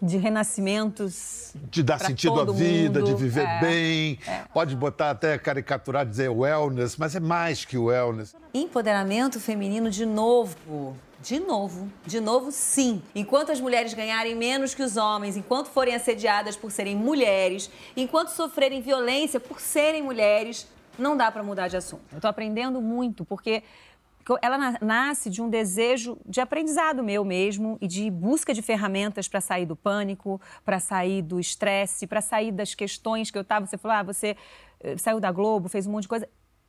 de 0.00 0.16
renascimentos. 0.16 1.52
de 1.70 1.82
dar 1.82 1.98
sentido 1.98 2.40
à 2.40 2.44
vida, 2.44 3.02
de 3.02 3.10
mundo. 3.10 3.16
viver 3.16 3.46
É, 3.46 3.60
bem. 3.60 4.18
Pode 4.52 4.76
botar 4.76 5.10
até 5.10 5.38
caricaturar, 5.38 6.04
dizer 6.06 6.28
wellness, 6.28 6.96
mas 6.96 7.14
é 7.14 7.20
mais 7.20 7.64
que 7.64 7.78
wellness. 7.78 8.34
Empoderamento 8.52 9.40
feminino 9.40 9.90
de 9.90 10.04
novo. 10.04 10.96
De 11.22 11.40
novo, 11.40 11.90
de 12.04 12.20
novo, 12.20 12.52
sim. 12.52 13.02
Enquanto 13.14 13.50
as 13.50 13.60
mulheres 13.60 13.94
ganharem 13.94 14.36
menos 14.36 14.74
que 14.74 14.82
os 14.82 14.96
homens, 14.96 15.36
enquanto 15.36 15.68
forem 15.68 15.94
assediadas 15.94 16.56
por 16.56 16.70
serem 16.70 16.94
mulheres, 16.94 17.70
enquanto 17.96 18.28
sofrerem 18.28 18.80
violência 18.82 19.40
por 19.40 19.60
serem 19.60 20.02
mulheres, 20.02 20.68
não 20.98 21.16
dá 21.16 21.30
para 21.30 21.42
mudar 21.42 21.68
de 21.68 21.76
assunto. 21.76 22.02
Eu 22.12 22.20
tô 22.20 22.28
aprendendo 22.28 22.80
muito, 22.80 23.24
porque 23.24 23.62
ela 24.42 24.58
na- 24.58 24.78
nasce 24.80 25.30
de 25.30 25.40
um 25.40 25.48
desejo 25.48 26.18
de 26.26 26.40
aprendizado 26.40 27.02
meu 27.02 27.24
mesmo 27.24 27.78
e 27.80 27.86
de 27.86 28.10
busca 28.10 28.52
de 28.52 28.62
ferramentas 28.62 29.28
para 29.28 29.40
sair 29.40 29.66
do 29.66 29.76
pânico, 29.76 30.40
para 30.64 30.80
sair 30.80 31.22
do 31.22 31.38
estresse, 31.38 32.06
para 32.06 32.20
sair 32.20 32.50
das 32.50 32.74
questões 32.74 33.30
que 33.30 33.38
eu 33.38 33.42
estava. 33.42 33.66
Você 33.66 33.78
falou, 33.78 33.96
ah, 33.98 34.02
você 34.02 34.36
eh, 34.80 34.96
saiu 34.96 35.20
da 35.20 35.30
Globo, 35.30 35.68
fez 35.68 35.86
um 35.86 35.92
monte 35.92 36.02
de 36.02 36.08
coisa. 36.08 36.28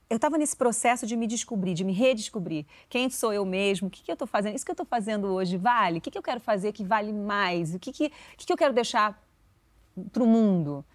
Eu 0.10 0.16
estava 0.16 0.38
nesse 0.38 0.56
processo 0.56 1.06
de 1.06 1.18
me 1.18 1.28
descobrir, 1.28 1.74
de 1.74 1.84
me 1.84 1.92
redescobrir. 1.92 2.66
Quem 2.88 3.10
sou 3.10 3.34
eu 3.34 3.46
mesmo? 3.46 3.88
O 3.88 3.92
que, 3.92 4.04
que 4.04 4.12
eu 4.12 4.14
estou 4.14 4.28
fazendo? 4.28 4.56
Isso 4.56 4.64
que 4.64 4.72
eu 4.72 4.74
estou 4.74 4.86
fazendo 4.86 5.28
hoje 5.28 5.58
vale? 5.58 5.98
O 5.98 6.02
que, 6.02 6.12
que 6.12 6.18
eu 6.18 6.24
quero 6.24 6.40
fazer 6.40 6.72
que 6.72 6.84
vale 6.84 7.12
mais? 7.12 7.74
O 7.74 7.80
que, 7.80 7.92
que, 7.92 8.10
que, 8.38 8.46
que 8.46 8.54
eu 8.54 8.58
quero 8.58 8.74
deixar 8.74 9.22
para 10.14 10.24
o 10.24 10.28
mundo? 10.28 10.86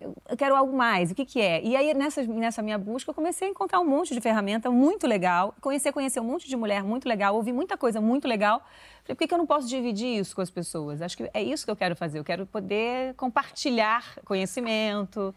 Eu 0.00 0.14
eu 0.28 0.36
quero 0.36 0.54
algo 0.54 0.76
mais, 0.76 1.10
o 1.10 1.14
que, 1.14 1.24
que 1.24 1.40
é? 1.40 1.64
E 1.64 1.74
aí, 1.74 1.94
nessa, 1.94 2.22
nessa 2.22 2.60
minha 2.60 2.76
busca, 2.76 3.10
eu 3.10 3.14
comecei 3.14 3.48
a 3.48 3.50
encontrar 3.50 3.80
um 3.80 3.86
monte 3.86 4.12
de 4.12 4.20
ferramenta 4.20 4.70
muito 4.70 5.06
legal, 5.06 5.54
conhecer, 5.58 5.90
conhecer 5.90 6.20
um 6.20 6.24
monte 6.24 6.46
de 6.46 6.54
mulher 6.54 6.82
muito 6.82 7.08
legal, 7.08 7.34
ouvir 7.34 7.52
muita 7.52 7.78
coisa 7.78 7.98
muito 7.98 8.28
legal. 8.28 8.60
Falei, 9.04 9.14
por 9.14 9.16
que, 9.16 9.26
que 9.26 9.32
eu 9.32 9.38
não 9.38 9.46
posso 9.46 9.66
dividir 9.66 10.18
isso 10.20 10.36
com 10.36 10.42
as 10.42 10.50
pessoas? 10.50 11.00
Acho 11.00 11.16
que 11.16 11.30
é 11.32 11.42
isso 11.42 11.64
que 11.64 11.70
eu 11.70 11.76
quero 11.76 11.96
fazer, 11.96 12.18
eu 12.18 12.24
quero 12.24 12.44
poder 12.44 13.14
compartilhar 13.14 14.04
conhecimento. 14.22 15.34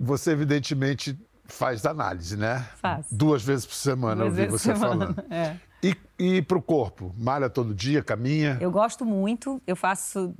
Você, 0.00 0.30
evidentemente, 0.30 1.18
faz 1.44 1.84
análise, 1.84 2.34
né? 2.34 2.66
Faço. 2.76 3.14
Duas 3.14 3.44
vezes 3.44 3.66
por 3.66 3.74
semana, 3.74 4.24
eu 4.24 4.28
Duas 4.28 4.34
vi 4.34 4.46
vezes 4.46 4.62
você 4.62 4.74
semana, 4.74 5.12
falando. 5.14 5.24
é. 5.30 5.56
E, 5.82 5.96
e 6.18 6.40
para 6.40 6.56
o 6.56 6.62
corpo? 6.62 7.14
Malha 7.18 7.50
todo 7.50 7.74
dia, 7.74 8.02
caminha? 8.02 8.56
Eu 8.62 8.70
gosto 8.70 9.04
muito, 9.04 9.60
eu 9.66 9.76
faço 9.76 10.34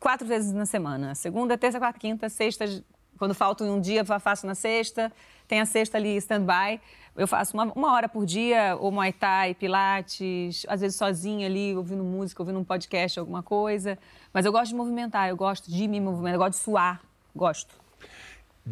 quatro 0.00 0.26
vezes 0.26 0.52
na 0.52 0.64
semana. 0.64 1.14
Segunda, 1.14 1.56
terça, 1.56 1.78
quarta, 1.78 2.00
quinta, 2.00 2.28
sexta. 2.28 2.64
Quando 3.20 3.34
falta 3.34 3.64
um 3.64 3.78
dia, 3.78 4.02
faço 4.02 4.46
na 4.46 4.54
sexta. 4.54 5.12
Tem 5.46 5.60
a 5.60 5.66
sexta 5.66 5.98
ali, 5.98 6.16
stand-by. 6.16 6.80
Eu 7.14 7.28
faço 7.28 7.54
uma, 7.54 7.64
uma 7.76 7.92
hora 7.92 8.08
por 8.08 8.24
dia, 8.24 8.78
ou 8.80 8.90
Muay 8.90 9.12
Thai, 9.12 9.52
Pilates, 9.52 10.64
às 10.66 10.80
vezes 10.80 10.96
sozinha 10.96 11.46
ali, 11.46 11.76
ouvindo 11.76 12.02
música, 12.02 12.40
ouvindo 12.40 12.58
um 12.58 12.64
podcast, 12.64 13.20
alguma 13.20 13.42
coisa. 13.42 13.98
Mas 14.32 14.46
eu 14.46 14.52
gosto 14.52 14.70
de 14.70 14.74
movimentar, 14.74 15.28
eu 15.28 15.36
gosto 15.36 15.70
de 15.70 15.86
me 15.86 16.00
movimentar, 16.00 16.36
eu 16.36 16.38
gosto 16.38 16.52
de 16.52 16.64
suar, 16.64 17.02
gosto. 17.36 17.74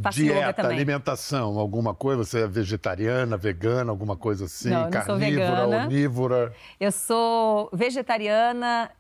Faço 0.03 0.17
Dieta, 0.17 0.67
alimentação, 0.67 1.59
alguma 1.59 1.93
coisa? 1.93 2.25
Você 2.25 2.41
é 2.41 2.47
vegetariana, 2.47 3.37
vegana, 3.37 3.91
alguma 3.91 4.17
coisa 4.17 4.47
assim? 4.47 4.71
Não, 4.71 4.87
eu 4.87 4.91
não 4.91 5.03
sou 5.03 5.19
Carnívora, 5.19 5.67
vegana. 5.67 5.85
onívora? 5.85 6.55
Eu 6.81 6.93
sou 6.93 7.69
vegetariana, 7.71 8.91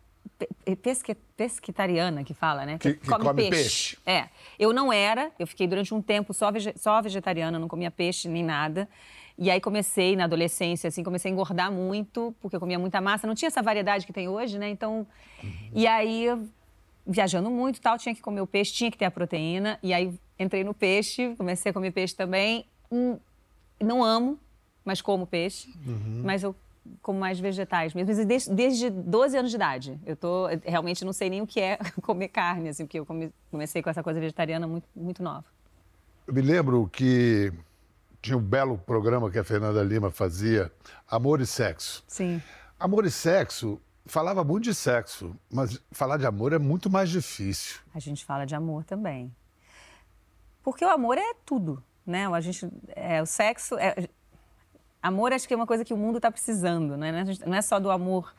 pesque, 0.83 1.15
pesquitariana 1.37 2.23
que 2.25 2.35
fala, 2.35 2.65
né? 2.67 2.79
Que- 2.79 2.95
que 2.95 3.07
come 3.09 3.51
peixe. 3.51 3.99
É. 4.07 4.29
Eu 4.59 4.73
não 4.73 4.93
era, 4.93 5.31
eu 5.39 5.47
fiquei 5.47 5.67
durante 5.67 5.93
um 5.95 6.01
tempo 6.03 6.33
só, 6.35 6.51
vege- 6.53 6.75
só 6.77 7.01
vegetariana, 7.03 7.59
não 7.59 7.69
comia 7.69 7.91
peixe 7.91 8.29
nem 8.29 8.45
nada. 8.45 8.89
E 9.37 9.51
aí 9.51 9.61
comecei 9.61 10.17
na 10.17 10.25
adolescência, 10.25 10.89
assim, 10.89 11.03
comecei 11.05 11.31
a 11.31 11.33
engordar 11.33 11.71
muito, 11.71 12.35
porque 12.41 12.57
eu 12.57 12.61
comia 12.61 12.79
muita 12.79 13.01
massa. 13.01 13.27
Não 13.27 13.35
tinha 13.37 13.47
essa 13.47 13.63
variedade 13.63 14.05
que 14.05 14.13
tem 14.13 14.29
hoje, 14.29 14.59
né? 14.59 14.69
Então. 14.69 15.07
E 15.73 15.87
aí, 15.87 16.27
viajando 17.07 17.49
muito 17.49 17.81
tal, 17.81 17.97
tinha 17.99 18.15
que 18.15 18.21
comer 18.21 18.41
o 18.41 18.47
peixe, 18.47 18.73
tinha 18.73 18.91
que 18.91 18.99
ter 18.99 19.05
a 19.05 19.11
proteína. 19.11 19.79
E 19.83 19.95
aí 19.95 20.13
entrei 20.39 20.65
no 20.65 20.75
peixe, 20.75 21.35
comecei 21.37 21.71
a 21.71 21.73
comer 21.73 21.93
peixe 21.93 22.15
também. 22.17 22.67
Hum, 22.91 23.17
não 23.81 24.03
amo, 24.03 24.39
mas 24.85 25.01
como 25.01 25.25
peixe. 25.27 25.69
Mas 26.25 26.43
eu 26.43 26.55
como 27.03 27.19
mais 27.19 27.39
vegetais 27.41 27.95
mesmo. 27.95 28.15
Mas 28.15 28.27
Desde, 28.27 28.55
desde 28.55 28.91
12 28.91 29.37
anos 29.39 29.51
de 29.51 29.57
idade. 29.57 30.01
Eu 30.07 30.17
tô, 30.17 30.47
realmente 30.65 31.05
não 31.05 31.13
sei 31.13 31.29
nem 31.31 31.41
o 31.43 31.47
que 31.47 31.61
é 31.61 31.79
comer 32.03 32.29
carne, 32.29 32.69
assim, 32.69 32.85
porque 32.85 32.99
eu 32.99 33.07
come- 33.07 33.33
comecei 33.51 33.83
com 33.83 33.91
essa 33.91 34.03
coisa 34.03 34.21
vegetariana 34.21 34.67
muito, 34.67 34.89
muito 34.95 35.23
nova. 35.23 35.45
Eu 36.27 36.35
me 36.35 36.41
lembro 36.43 36.89
que 36.93 37.53
tinha 38.21 38.37
um 38.37 38.41
belo 38.43 38.77
programa 38.79 39.31
que 39.31 39.39
a 39.39 39.45
Fernanda 39.45 39.83
Lima 39.83 40.11
fazia, 40.11 40.71
Amor 41.09 41.41
e 41.41 41.47
Sexo. 41.47 42.05
Sim. 42.07 42.43
Amor 42.79 43.07
e 43.07 43.11
Sexo 43.11 43.81
falava 44.05 44.43
muito 44.43 44.65
de 44.65 44.75
sexo, 44.75 45.37
mas 45.53 45.79
falar 45.93 46.17
de 46.17 46.25
amor 46.27 46.53
é 46.55 46.59
muito 46.59 46.89
mais 46.89 47.11
difícil. 47.11 47.79
A 47.95 47.99
gente 48.01 48.25
fala 48.25 48.47
de 48.47 48.55
amor 48.55 48.83
também. 48.85 49.35
Porque 50.63 50.85
o 50.85 50.89
amor 50.89 51.19
é 51.19 51.35
tudo, 51.45 51.83
né? 52.07 52.27
A 52.27 52.41
gente, 52.41 52.67
é, 52.97 53.21
o 53.23 53.27
sexo... 53.27 53.79
É, 53.79 54.09
amor 55.03 55.33
acho 55.33 55.47
que 55.47 55.55
é 55.55 55.57
uma 55.57 55.67
coisa 55.67 55.85
que 55.85 55.95
o 55.95 55.97
mundo 55.97 56.17
está 56.17 56.31
precisando, 56.31 56.97
né? 56.97 57.25
Gente- 57.25 57.47
Não 57.47 57.55
é 57.57 57.63
só 57.63 57.79
do 57.79 57.91
amor, 57.91 58.35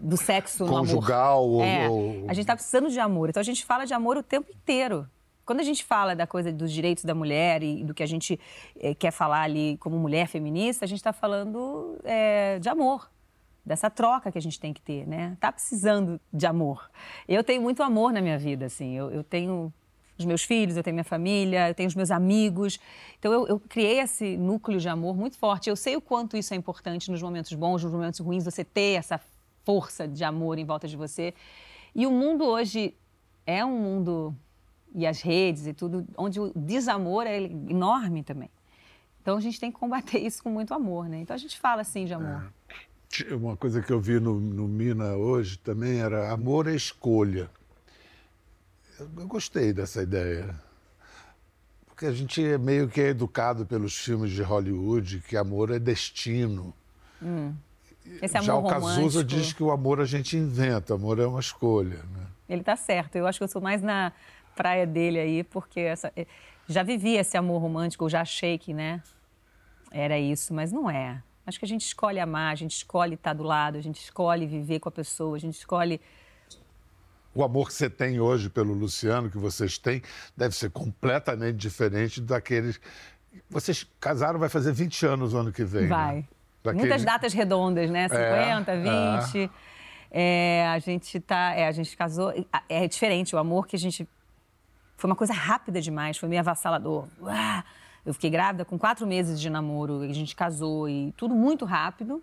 do 0.00 0.16
sexo 0.16 0.64
no 0.64 0.76
amor. 0.76 0.80
Conjugal 0.80 1.46
ou- 1.48 1.62
É, 1.62 1.88
ou- 1.88 2.24
A 2.28 2.34
gente 2.34 2.40
está 2.42 2.54
precisando 2.54 2.88
de 2.90 2.98
amor. 3.00 3.28
Então 3.28 3.40
a 3.40 3.44
gente 3.44 3.64
fala 3.64 3.84
de 3.84 3.94
amor 3.94 4.16
o 4.16 4.22
tempo 4.22 4.50
inteiro. 4.50 5.08
Quando 5.44 5.60
a 5.60 5.64
gente 5.64 5.84
fala 5.84 6.14
da 6.14 6.26
coisa 6.26 6.52
dos 6.52 6.70
direitos 6.72 7.04
da 7.04 7.14
mulher 7.14 7.62
e 7.62 7.82
do 7.84 7.92
que 7.92 8.02
a 8.02 8.06
gente 8.06 8.38
eh, 8.78 8.94
quer 8.94 9.10
falar 9.10 9.42
ali 9.42 9.76
como 9.78 9.98
mulher 9.98 10.28
feminista, 10.28 10.84
a 10.84 10.88
gente 10.88 10.98
está 10.98 11.12
falando 11.12 11.98
eh, 12.04 12.58
de 12.60 12.68
amor, 12.68 13.10
dessa 13.66 13.90
troca 13.90 14.30
que 14.30 14.38
a 14.38 14.40
gente 14.42 14.58
tem 14.60 14.72
que 14.72 14.80
ter, 14.80 15.06
né? 15.06 15.36
Tá 15.40 15.50
precisando 15.50 16.20
de 16.32 16.46
amor. 16.46 16.88
Eu 17.28 17.42
tenho 17.42 17.60
muito 17.60 17.82
amor 17.82 18.12
na 18.12 18.20
minha 18.20 18.38
vida, 18.38 18.66
assim. 18.66 18.96
Eu, 18.96 19.10
eu 19.10 19.24
tenho 19.24 19.72
os 20.22 20.26
meus 20.26 20.42
filhos, 20.42 20.76
eu 20.76 20.82
tenho 20.82 20.94
minha 20.94 21.04
família, 21.04 21.68
eu 21.68 21.74
tenho 21.74 21.88
os 21.88 21.94
meus 21.94 22.10
amigos. 22.10 22.78
Então 23.18 23.32
eu, 23.32 23.46
eu 23.46 23.60
criei 23.60 24.00
esse 24.00 24.36
núcleo 24.36 24.80
de 24.80 24.88
amor 24.88 25.16
muito 25.16 25.36
forte. 25.36 25.68
Eu 25.68 25.76
sei 25.76 25.96
o 25.96 26.00
quanto 26.00 26.36
isso 26.36 26.54
é 26.54 26.56
importante 26.56 27.10
nos 27.10 27.22
momentos 27.22 27.52
bons, 27.52 27.82
nos 27.82 27.92
momentos 27.92 28.20
ruins, 28.20 28.44
você 28.44 28.64
ter 28.64 28.94
essa 28.94 29.20
força 29.64 30.08
de 30.08 30.24
amor 30.24 30.58
em 30.58 30.64
volta 30.64 30.88
de 30.88 30.96
você. 30.96 31.34
E 31.94 32.06
o 32.06 32.10
mundo 32.10 32.44
hoje 32.44 32.94
é 33.46 33.64
um 33.64 33.78
mundo 33.78 34.34
e 34.94 35.06
as 35.06 35.20
redes 35.20 35.66
e 35.66 35.72
tudo 35.72 36.06
onde 36.16 36.38
o 36.40 36.52
desamor 36.54 37.26
é 37.26 37.42
enorme 37.42 38.22
também. 38.22 38.50
Então 39.20 39.36
a 39.36 39.40
gente 39.40 39.58
tem 39.58 39.70
que 39.70 39.78
combater 39.78 40.18
isso 40.18 40.42
com 40.42 40.50
muito 40.50 40.74
amor, 40.74 41.08
né? 41.08 41.20
Então 41.20 41.34
a 41.34 41.38
gente 41.38 41.58
fala 41.58 41.82
assim 41.82 42.04
de 42.04 42.14
amor. 42.14 42.52
Tinha 43.08 43.36
Uma 43.36 43.56
coisa 43.56 43.80
que 43.80 43.92
eu 43.92 44.00
vi 44.00 44.18
no, 44.18 44.40
no 44.40 44.66
Mina 44.66 45.14
hoje 45.14 45.58
também 45.58 46.00
era 46.00 46.32
amor 46.32 46.66
é 46.66 46.74
escolha. 46.74 47.50
Eu, 49.18 49.26
gostei 49.26 49.72
dessa 49.72 50.02
ideia. 50.02 50.54
Porque 51.86 52.06
a 52.06 52.12
gente 52.12 52.44
é 52.44 52.58
meio 52.58 52.88
que 52.88 53.00
é 53.00 53.08
educado 53.08 53.66
pelos 53.66 53.96
filmes 53.96 54.30
de 54.30 54.42
Hollywood 54.42 55.22
que 55.26 55.36
amor 55.36 55.70
é 55.70 55.78
destino. 55.78 56.74
Esse 58.20 58.36
amor 58.36 58.46
Já 58.46 58.54
o 58.54 58.60
romântico. 58.60 58.86
Cazuza 58.90 59.24
diz 59.24 59.52
que 59.52 59.62
o 59.62 59.70
amor 59.70 60.00
a 60.00 60.04
gente 60.04 60.36
inventa, 60.36 60.94
amor 60.94 61.18
é 61.18 61.26
uma 61.26 61.40
escolha. 61.40 61.98
Né? 61.98 62.26
Ele 62.48 62.62
tá 62.62 62.76
certo. 62.76 63.16
Eu 63.16 63.26
acho 63.26 63.38
que 63.38 63.44
eu 63.44 63.48
sou 63.48 63.62
mais 63.62 63.82
na 63.82 64.12
praia 64.54 64.86
dele 64.86 65.18
aí, 65.18 65.44
porque 65.44 65.80
essa, 65.80 66.12
eh, 66.16 66.26
já 66.68 66.82
vivi 66.82 67.16
esse 67.16 67.36
amor 67.36 67.60
romântico, 67.60 68.08
já 68.08 68.20
achei 68.20 68.58
que, 68.58 68.74
né? 68.74 69.02
Era 69.90 70.18
isso, 70.18 70.52
mas 70.52 70.72
não 70.72 70.90
é. 70.90 71.22
Acho 71.46 71.58
que 71.58 71.64
a 71.64 71.68
gente 71.68 71.84
escolhe 71.84 72.20
amar, 72.20 72.52
a 72.52 72.54
gente 72.54 72.76
escolhe 72.76 73.14
estar 73.14 73.32
do 73.32 73.42
lado, 73.42 73.76
a 73.76 73.80
gente 73.80 74.00
escolhe 74.00 74.46
viver 74.46 74.78
com 74.80 74.88
a 74.88 74.92
pessoa, 74.92 75.36
a 75.36 75.40
gente 75.40 75.54
escolhe. 75.54 76.00
O 77.34 77.42
amor 77.42 77.68
que 77.68 77.74
você 77.74 77.88
tem 77.88 78.20
hoje 78.20 78.50
pelo 78.50 78.72
Luciano, 78.74 79.30
que 79.30 79.38
vocês 79.38 79.78
têm, 79.78 80.02
deve 80.36 80.54
ser 80.54 80.70
completamente 80.70 81.56
diferente 81.56 82.20
daqueles. 82.20 82.78
Vocês 83.48 83.86
casaram, 83.98 84.38
vai 84.38 84.48
fazer 84.50 84.72
20 84.72 85.06
anos 85.06 85.32
o 85.32 85.38
ano 85.38 85.50
que 85.52 85.64
vem. 85.64 85.88
Vai. 85.88 86.16
Né? 86.16 86.24
Daquele- 86.62 86.82
Muitas 86.86 87.04
datas 87.04 87.32
redondas, 87.32 87.90
né? 87.90 88.08
50, 88.08 88.72
É, 88.72 89.20
20. 89.20 89.50
É, 90.10 90.66
a 90.68 90.78
gente 90.78 91.18
tá. 91.20 91.54
É, 91.54 91.66
a 91.66 91.72
gente 91.72 91.96
casou. 91.96 92.32
É 92.68 92.86
diferente, 92.86 93.34
o 93.34 93.38
amor 93.38 93.66
que 93.66 93.76
a 93.76 93.78
gente. 93.78 94.06
Foi 94.96 95.08
uma 95.10 95.16
coisa 95.16 95.32
rápida 95.32 95.80
demais, 95.80 96.18
foi 96.18 96.28
meio 96.28 96.40
avassalador. 96.40 97.08
Uá! 97.20 97.64
Eu 98.04 98.12
fiquei 98.12 98.30
grávida 98.30 98.64
com 98.64 98.78
quatro 98.78 99.06
meses 99.06 99.40
de 99.40 99.48
namoro, 99.48 100.00
a 100.02 100.12
gente 100.12 100.36
casou 100.36 100.88
e 100.88 101.12
tudo 101.16 101.34
muito 101.34 101.64
rápido. 101.64 102.22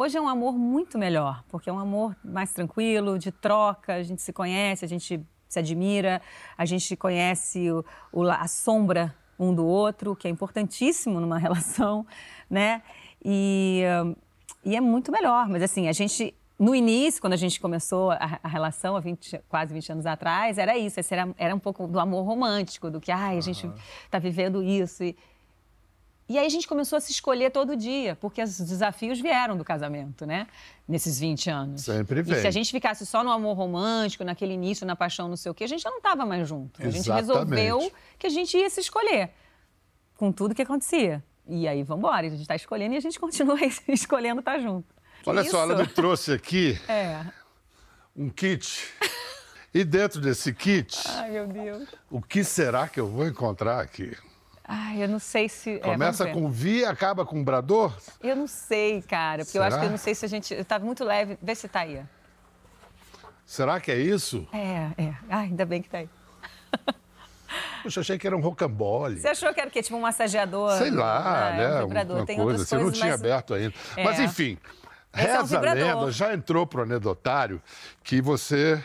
Hoje 0.00 0.16
é 0.16 0.20
um 0.20 0.28
amor 0.28 0.56
muito 0.56 0.96
melhor, 0.96 1.42
porque 1.48 1.68
é 1.68 1.72
um 1.72 1.78
amor 1.80 2.16
mais 2.24 2.52
tranquilo, 2.52 3.18
de 3.18 3.32
troca, 3.32 3.94
a 3.94 4.02
gente 4.04 4.22
se 4.22 4.32
conhece, 4.32 4.84
a 4.84 4.88
gente 4.88 5.20
se 5.48 5.58
admira, 5.58 6.22
a 6.56 6.64
gente 6.64 6.94
conhece 6.94 7.68
o- 7.72 7.84
o 8.12 8.22
a 8.22 8.46
sombra 8.46 9.12
um 9.36 9.52
do 9.52 9.66
outro, 9.66 10.14
que 10.14 10.28
é 10.28 10.30
importantíssimo 10.30 11.18
numa 11.18 11.36
relação, 11.42 12.06
né? 12.48 12.80
E, 13.24 13.82
e 14.64 14.76
é 14.76 14.80
muito 14.80 15.10
melhor. 15.10 15.48
Mas 15.48 15.64
assim, 15.64 15.88
a 15.88 15.92
gente, 15.92 16.32
no 16.56 16.76
início, 16.76 17.20
quando 17.20 17.32
a 17.32 17.36
gente 17.36 17.60
começou 17.60 18.12
a, 18.12 18.38
a 18.40 18.46
relação, 18.46 18.94
há 18.94 19.00
20, 19.00 19.40
quase 19.48 19.74
20 19.74 19.90
anos 19.90 20.06
atrás, 20.06 20.58
era 20.58 20.78
isso, 20.78 21.00
era, 21.10 21.28
era 21.36 21.52
um 21.52 21.58
pouco 21.58 21.88
do 21.88 21.98
amor 21.98 22.24
romântico, 22.24 22.88
do 22.88 23.00
que, 23.00 23.10
ai, 23.10 23.36
a 23.36 23.40
gente 23.40 23.68
está 24.04 24.20
vivendo 24.20 24.62
isso. 24.62 25.02
E, 25.02 25.16
e 26.28 26.36
aí 26.38 26.44
a 26.46 26.48
gente 26.48 26.68
começou 26.68 26.96
a 26.96 27.00
se 27.00 27.10
escolher 27.10 27.50
todo 27.50 27.74
dia, 27.76 28.14
porque 28.16 28.42
os 28.42 28.58
desafios 28.60 29.20
vieram 29.20 29.56
do 29.56 29.64
casamento, 29.64 30.26
né? 30.26 30.46
Nesses 30.86 31.18
20 31.18 31.48
anos. 31.50 31.82
Sempre 31.82 32.20
E 32.20 32.22
vem. 32.22 32.40
se 32.40 32.46
a 32.46 32.50
gente 32.50 32.70
ficasse 32.70 33.06
só 33.06 33.24
no 33.24 33.30
amor 33.30 33.56
romântico, 33.56 34.24
naquele 34.24 34.52
início, 34.54 34.86
na 34.86 34.94
paixão, 34.94 35.28
não 35.28 35.36
sei 35.36 35.50
o 35.50 35.54
quê, 35.54 35.64
a 35.64 35.68
gente 35.68 35.82
já 35.82 35.90
não 35.90 35.98
estava 35.98 36.26
mais 36.26 36.48
junto. 36.48 36.80
A 36.82 36.90
gente 36.90 36.98
Exatamente. 37.10 37.60
resolveu 37.62 37.92
que 38.18 38.26
a 38.26 38.30
gente 38.30 38.56
ia 38.56 38.68
se 38.68 38.80
escolher 38.80 39.30
com 40.16 40.30
tudo 40.32 40.54
que 40.54 40.62
acontecia. 40.62 41.22
E 41.46 41.66
aí, 41.66 41.82
vamos 41.82 42.04
embora. 42.04 42.26
A 42.26 42.30
gente 42.30 42.42
está 42.42 42.54
escolhendo 42.56 42.94
e 42.94 42.98
a 42.98 43.00
gente 43.00 43.18
continua 43.20 43.58
escolhendo 43.88 44.40
estar 44.40 44.58
junto. 44.58 44.86
Que 45.22 45.30
Olha 45.30 45.42
só, 45.44 45.48
isso? 45.48 45.56
ela 45.56 45.76
me 45.82 45.86
trouxe 45.88 46.32
aqui 46.32 46.78
É. 46.88 47.24
um 48.14 48.28
kit. 48.28 48.86
E 49.74 49.84
dentro 49.84 50.20
desse 50.20 50.52
kit, 50.52 50.96
Ai, 51.08 51.30
meu 51.30 51.46
Deus. 51.46 51.88
o 52.10 52.20
que 52.22 52.42
será 52.44 52.88
que 52.88 52.98
eu 52.98 53.06
vou 53.06 53.26
encontrar 53.26 53.80
aqui? 53.80 54.16
Ai, 54.70 55.02
eu 55.02 55.08
não 55.08 55.18
sei 55.18 55.48
se... 55.48 55.76
é, 55.76 55.78
Começa 55.78 56.24
ver. 56.26 56.34
com 56.34 56.50
Vi 56.50 56.80
e 56.80 56.84
acaba 56.84 57.24
com 57.24 57.42
Brador? 57.42 57.96
Eu 58.22 58.36
não 58.36 58.46
sei, 58.46 59.00
cara. 59.00 59.42
Porque 59.44 59.56
eu 59.56 59.62
acho 59.62 59.70
Será? 59.70 59.80
que 59.80 59.86
eu 59.86 59.90
não 59.90 59.96
sei 59.98 60.14
se 60.14 60.26
a 60.26 60.28
gente... 60.28 60.62
Tá 60.64 60.78
muito 60.78 61.04
leve. 61.04 61.38
Vê 61.40 61.54
se 61.54 61.66
tá 61.68 61.80
aí. 61.80 62.02
Será 63.46 63.80
que 63.80 63.90
é 63.90 63.96
isso? 63.96 64.46
É, 64.52 64.90
é. 65.02 65.14
Ai, 65.30 65.46
ainda 65.46 65.64
bem 65.64 65.80
que 65.80 65.88
tá 65.88 65.98
aí. 65.98 66.08
Puxa, 67.82 68.00
achei 68.00 68.18
que 68.18 68.26
era 68.26 68.36
um 68.36 68.40
rocambole. 68.40 69.18
Você 69.18 69.28
achou 69.28 69.54
que 69.54 69.60
era 69.60 69.70
o 69.70 69.72
quê? 69.72 69.82
Tipo 69.82 69.96
um 69.96 70.00
massageador? 70.00 70.72
Sei 70.76 70.90
lá, 70.90 71.48
Ah, 71.48 71.56
né? 71.56 71.64
é 71.64 71.84
um 71.84 71.86
vibrador. 71.88 72.16
Uma 72.18 72.26
Tem 72.26 72.36
coisa. 72.36 72.50
outras 72.50 72.68
Você 72.68 72.74
não 72.74 72.82
coisas, 72.82 72.98
tinha 72.98 73.12
mas... 73.12 73.20
aberto 73.20 73.54
ainda. 73.54 73.74
É. 73.96 74.04
Mas 74.04 74.20
enfim, 74.20 74.58
Esse 75.18 75.28
é 75.28 75.38
um 75.38 75.42
Reza 75.42 75.58
a 75.58 75.72
lenda, 75.72 76.10
já 76.10 76.32
entrou 76.34 76.66
pro 76.66 76.82
anedotário 76.82 77.60
que 78.02 78.20
você 78.20 78.82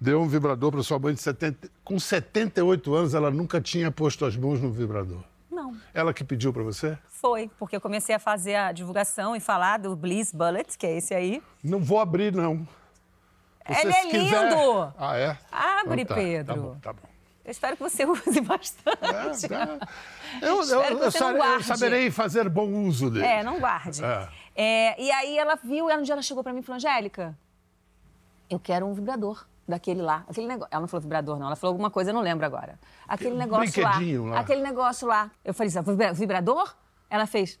deu 0.00 0.20
um 0.22 0.28
vibrador 0.28 0.70
para 0.72 0.82
sua 0.82 0.98
mãe 0.98 1.14
de 1.14 1.20
70... 1.20 1.68
Com 1.84 1.98
78 1.98 2.94
anos, 2.94 3.14
ela 3.14 3.30
nunca 3.30 3.60
tinha 3.60 3.90
posto 3.90 4.24
as 4.24 4.36
mãos 4.36 4.60
no 4.60 4.70
vibrador. 4.72 5.22
Não. 5.50 5.74
Ela 5.92 6.12
que 6.12 6.24
pediu 6.24 6.52
para 6.52 6.62
você? 6.62 6.98
Foi, 7.08 7.50
porque 7.58 7.76
eu 7.76 7.80
comecei 7.80 8.14
a 8.14 8.18
fazer 8.18 8.54
a 8.56 8.72
divulgação 8.72 9.34
e 9.36 9.40
falar 9.40 9.78
do 9.78 9.94
Bliss 9.96 10.32
Bullet, 10.32 10.76
que 10.76 10.86
é 10.86 10.96
esse 10.96 11.14
aí. 11.14 11.42
Não 11.62 11.80
vou 11.80 11.98
abrir, 12.00 12.32
não. 12.34 12.66
Você, 13.66 13.80
Ele 13.80 13.92
é 13.92 14.02
quiser- 14.10 14.48
lindo! 14.50 14.94
Ah, 14.98 15.16
é? 15.16 15.38
Abre, 15.50 16.02
Então 16.02 16.16
tá, 16.16 16.22
Pedro. 16.22 16.54
Tá 16.54 16.60
bom, 16.60 16.76
tá 16.82 16.92
bom. 16.92 17.14
Eu 17.44 17.50
espero 17.50 17.76
que 17.76 17.82
você 17.82 18.04
use 18.08 18.40
bastante. 18.40 19.52
É, 19.52 20.44
é. 20.44 20.48
Eu, 20.48 20.62
eu, 20.62 20.80
eu 20.82 20.98
eu 20.98 21.62
saberei 21.62 22.10
fazer 22.10 22.48
bom 22.48 22.66
uso 22.86 23.10
dele. 23.10 23.26
É, 23.26 23.42
não 23.42 23.60
guarde. 23.60 24.02
É. 24.04 24.28
É, 24.54 25.00
e 25.02 25.10
aí 25.10 25.36
ela 25.38 25.56
viu, 25.56 25.90
e 25.90 25.96
um 25.96 26.02
dia 26.02 26.12
ela 26.14 26.22
chegou 26.22 26.42
pra 26.42 26.52
mim 26.52 26.60
e 26.60 26.62
falou, 26.62 26.76
Angélica, 26.76 27.36
eu 28.48 28.58
quero 28.60 28.86
um 28.86 28.92
vibrador 28.94 29.46
daquele 29.66 30.00
lá. 30.02 30.24
Aquele 30.28 30.46
negócio. 30.46 30.68
Ela 30.70 30.80
não 30.82 30.88
falou 30.88 31.02
vibrador, 31.02 31.38
não. 31.38 31.46
Ela 31.46 31.56
falou 31.56 31.72
alguma 31.72 31.90
coisa, 31.90 32.10
eu 32.10 32.14
não 32.14 32.20
lembro 32.20 32.44
agora. 32.46 32.78
Aquele 33.08 33.34
negócio 33.34 33.82
brinquedinho 33.82 34.26
lá. 34.26 34.38
Aquele 34.40 34.62
negócio 34.62 35.08
lá. 35.08 35.30
Eu 35.44 35.54
falei, 35.54 35.70
"Sabe, 35.70 35.90
vibra- 35.90 36.12
vibrador? 36.12 36.74
Ela 37.10 37.26
fez. 37.26 37.58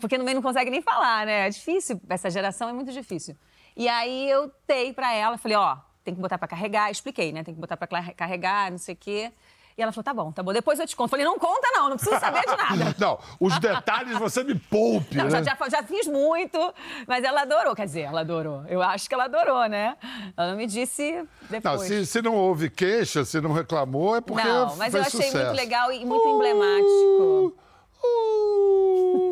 Porque 0.00 0.18
no 0.18 0.24
meio 0.24 0.34
não 0.36 0.42
consegue 0.42 0.70
nem 0.70 0.82
falar, 0.82 1.24
né? 1.26 1.46
É 1.46 1.50
difícil. 1.50 2.00
Essa 2.08 2.28
geração 2.30 2.68
é 2.68 2.72
muito 2.72 2.92
difícil. 2.92 3.36
E 3.74 3.88
aí 3.88 4.28
eu 4.30 4.52
dei 4.68 4.92
pra 4.92 5.12
ela, 5.14 5.38
falei, 5.38 5.56
ó, 5.56 5.78
tem 6.04 6.14
que 6.14 6.20
botar 6.20 6.36
pra 6.38 6.46
carregar. 6.46 6.90
Expliquei, 6.90 7.32
né? 7.32 7.42
Tem 7.42 7.54
que 7.54 7.60
botar 7.60 7.76
pra 7.76 7.86
cla- 7.86 8.12
carregar, 8.14 8.70
não 8.70 8.78
sei 8.78 8.94
o 8.94 8.98
quê. 8.98 9.32
E 9.78 9.82
ela 9.82 9.92
falou, 9.92 10.04
tá 10.04 10.14
bom, 10.14 10.32
tá 10.32 10.42
bom. 10.42 10.54
Depois 10.54 10.78
eu 10.78 10.86
te 10.86 10.96
conto. 10.96 11.10
Falei, 11.10 11.26
não 11.26 11.38
conta 11.38 11.68
não, 11.74 11.90
não 11.90 11.96
preciso 11.98 12.18
saber 12.18 12.40
de 12.40 12.56
nada. 12.56 12.94
Não, 12.98 13.18
os 13.38 13.58
detalhes 13.58 14.16
você 14.18 14.42
me 14.42 14.54
poupe, 14.54 15.16
Não, 15.18 15.24
né? 15.24 15.30
já, 15.30 15.42
já, 15.42 15.68
já 15.68 15.82
fiz 15.82 16.06
muito, 16.06 16.58
mas 17.06 17.22
ela 17.22 17.42
adorou. 17.42 17.74
Quer 17.74 17.84
dizer, 17.84 18.00
ela 18.02 18.20
adorou. 18.22 18.64
Eu 18.68 18.80
acho 18.80 19.06
que 19.06 19.14
ela 19.14 19.24
adorou, 19.24 19.66
né? 19.68 19.94
Ela 20.34 20.50
não 20.52 20.56
me 20.56 20.66
disse 20.66 21.12
Não, 21.12 21.28
depois. 21.50 21.82
se, 21.82 22.06
se 22.06 22.22
não 22.22 22.34
houve 22.34 22.70
queixa, 22.70 23.22
se 23.26 23.38
não 23.38 23.52
reclamou, 23.52 24.16
é 24.16 24.22
porque 24.22 24.48
Não, 24.48 24.74
mas 24.76 24.94
eu 24.94 25.00
achei 25.02 25.10
sucesso. 25.26 25.36
muito 25.36 25.56
legal 25.56 25.92
e 25.92 26.06
muito 26.06 26.26
emblemático. 26.26 27.54
Uh, 28.02 29.30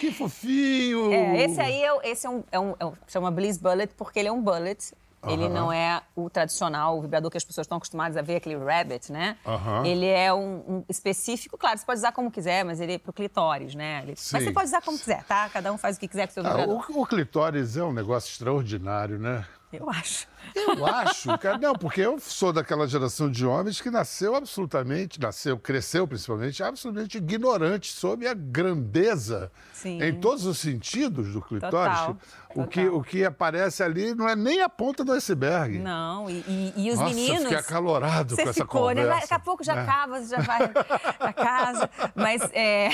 que 0.00 0.10
fofinho! 0.12 1.12
É, 1.12 1.44
esse 1.44 1.60
aí 1.60 1.82
é, 1.82 2.10
esse 2.10 2.26
é 2.26 2.30
um, 2.30 2.44
é 2.50 2.58
um- 2.58 2.74
é 2.80 2.86
um- 2.86 2.92
chama 3.06 3.30
Bliss 3.30 3.58
Bullet 3.58 3.92
porque 3.96 4.18
ele 4.18 4.28
é 4.28 4.32
um 4.32 4.40
bullet. 4.40 4.94
Ele 5.28 5.44
Aham. 5.44 5.54
não 5.54 5.72
é 5.72 6.00
o 6.16 6.28
tradicional, 6.30 6.98
o 6.98 7.02
vibrador 7.02 7.30
que 7.30 7.36
as 7.36 7.44
pessoas 7.44 7.64
estão 7.66 7.76
acostumadas 7.78 8.16
a 8.16 8.22
ver, 8.22 8.36
aquele 8.36 8.56
rabbit, 8.56 9.12
né? 9.12 9.36
Aham. 9.46 9.84
Ele 9.86 10.06
é 10.06 10.32
um, 10.32 10.62
um 10.68 10.84
específico, 10.88 11.56
claro, 11.58 11.78
você 11.78 11.84
pode 11.86 11.98
usar 11.98 12.12
como 12.12 12.30
quiser, 12.30 12.64
mas 12.64 12.80
ele 12.80 12.94
é 12.94 12.98
pro 12.98 13.12
clitóris, 13.12 13.74
né? 13.74 14.00
Ele- 14.02 14.14
mas 14.32 14.44
você 14.44 14.52
pode 14.52 14.66
usar 14.66 14.82
como 14.82 14.98
quiser, 14.98 15.22
tá? 15.24 15.48
Cada 15.48 15.72
um 15.72 15.78
faz 15.78 15.96
o 15.96 16.00
que 16.00 16.08
quiser 16.08 16.26
com 16.26 16.30
o 16.32 16.34
seu 16.34 16.46
Ah, 16.46 16.48
vibrador. 16.50 16.84
o, 16.90 17.02
o 17.02 17.06
clitóris 17.06 17.76
é 17.76 17.82
um 17.84 17.92
negócio 17.92 18.30
extraordinário, 18.30 19.18
né? 19.18 19.44
Eu 19.70 19.90
acho. 19.90 20.26
Eu 20.54 20.86
acho, 20.86 21.36
cara. 21.38 21.58
Não, 21.58 21.74
porque 21.74 22.00
eu 22.00 22.18
sou 22.18 22.54
daquela 22.54 22.88
geração 22.88 23.30
de 23.30 23.44
homens 23.44 23.82
que 23.82 23.90
nasceu 23.90 24.34
absolutamente, 24.34 25.20
nasceu, 25.20 25.58
cresceu 25.58 26.08
principalmente, 26.08 26.62
absolutamente 26.62 27.18
ignorante 27.18 27.92
sobre 27.92 28.26
a 28.26 28.32
grandeza 28.32 29.52
Sim. 29.74 30.02
em 30.02 30.18
todos 30.20 30.46
os 30.46 30.58
sentidos 30.58 31.34
do 31.34 31.42
clitóris. 31.42 31.98
Total, 31.98 32.16
O, 32.54 32.66
que, 32.66 32.88
o 32.88 33.02
que 33.02 33.24
aparece 33.26 33.82
ali 33.82 34.14
não 34.14 34.26
é 34.26 34.34
nem 34.34 34.62
a 34.62 34.70
ponta 34.70 35.04
do 35.04 35.12
iceberg. 35.12 35.78
Não, 35.78 36.30
e, 36.30 36.42
e- 36.48 36.72
e 36.86 36.90
os 36.90 36.98
Nossa, 36.98 37.14
meninos. 37.14 37.42
fiquei 37.42 37.58
acalorado 37.58 38.34
com 38.36 38.42
essa 38.42 38.52
ficou, 38.54 38.88
né? 38.94 39.02
conversa. 39.02 39.20
Daqui 39.20 39.34
a 39.34 39.38
pouco 39.38 39.62
já 39.62 39.74
né? 39.74 39.82
acaba, 39.82 40.20
você 40.22 40.34
já 40.34 40.40
vai 40.40 40.68
pra 40.68 41.32
casa. 41.34 41.90
Mas, 42.14 42.40
é, 42.54 42.88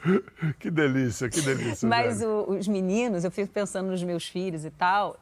Que 0.58 0.70
delícia, 0.70 1.28
que 1.28 1.40
delícia. 1.42 1.86
mas 1.86 2.22
o- 2.22 2.46
os 2.48 2.66
meninos, 2.66 3.24
eu 3.24 3.30
fico 3.30 3.52
pensando 3.52 3.90
nos 3.90 4.02
meus 4.02 4.26
filhos 4.26 4.64
e 4.64 4.70
tal. 4.70 5.18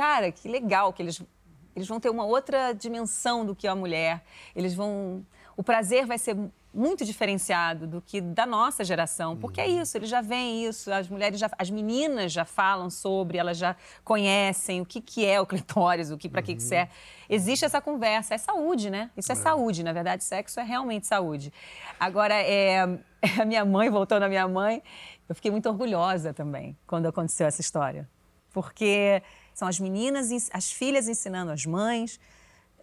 Cara, 0.00 0.32
que 0.32 0.48
legal 0.48 0.94
que 0.94 1.02
eles, 1.02 1.22
eles 1.76 1.86
vão 1.86 2.00
ter 2.00 2.08
uma 2.08 2.24
outra 2.24 2.72
dimensão 2.72 3.44
do 3.44 3.54
que 3.54 3.68
a 3.68 3.74
mulher. 3.74 4.24
Eles 4.56 4.72
vão. 4.74 5.22
O 5.54 5.62
prazer 5.62 6.06
vai 6.06 6.16
ser 6.16 6.34
muito 6.72 7.04
diferenciado 7.04 7.86
do 7.86 8.00
que 8.00 8.18
da 8.18 8.46
nossa 8.46 8.82
geração, 8.82 9.36
porque 9.36 9.60
é 9.60 9.66
Uhum. 9.66 9.82
isso, 9.82 9.98
eles 9.98 10.08
já 10.08 10.22
veem 10.22 10.64
isso, 10.64 10.90
as 10.90 11.06
mulheres 11.06 11.38
já, 11.38 11.50
as 11.58 11.68
meninas 11.68 12.32
já 12.32 12.46
falam 12.46 12.88
sobre, 12.88 13.36
elas 13.36 13.58
já 13.58 13.76
conhecem 14.02 14.80
o 14.80 14.86
que, 14.86 15.02
que 15.02 15.26
é 15.26 15.38
o 15.38 15.44
clitóris, 15.44 16.10
o 16.10 16.16
que 16.16 16.30
para 16.30 16.40
que 16.40 16.52
Uhum. 16.52 16.56
que 16.56 16.62
serve. 16.62 16.90
Existe 17.28 17.66
essa 17.66 17.78
conversa, 17.82 18.34
é 18.34 18.38
saúde, 18.38 18.88
né? 18.88 19.10
Isso 19.18 19.30
é, 19.30 19.34
saúde, 19.34 19.82
na 19.84 19.92
verdade, 19.92 20.24
sexo 20.24 20.60
é 20.60 20.62
realmente 20.62 21.06
saúde. 21.06 21.52
Agora, 21.98 22.34
é, 22.34 22.84
a 23.42 23.44
minha 23.44 23.66
mãe, 23.66 23.90
voltando 23.90 24.22
à 24.22 24.28
minha 24.30 24.48
mãe, 24.48 24.82
eu 25.28 25.34
fiquei 25.34 25.50
muito 25.50 25.68
orgulhosa 25.68 26.32
também 26.32 26.74
quando 26.86 27.04
aconteceu 27.06 27.46
essa 27.46 27.60
história, 27.60 28.08
porque 28.50 29.22
são 29.60 29.68
as 29.68 29.78
meninas, 29.78 30.30
as 30.52 30.72
filhas 30.72 31.06
ensinando 31.06 31.52
as 31.52 31.66
mães, 31.66 32.18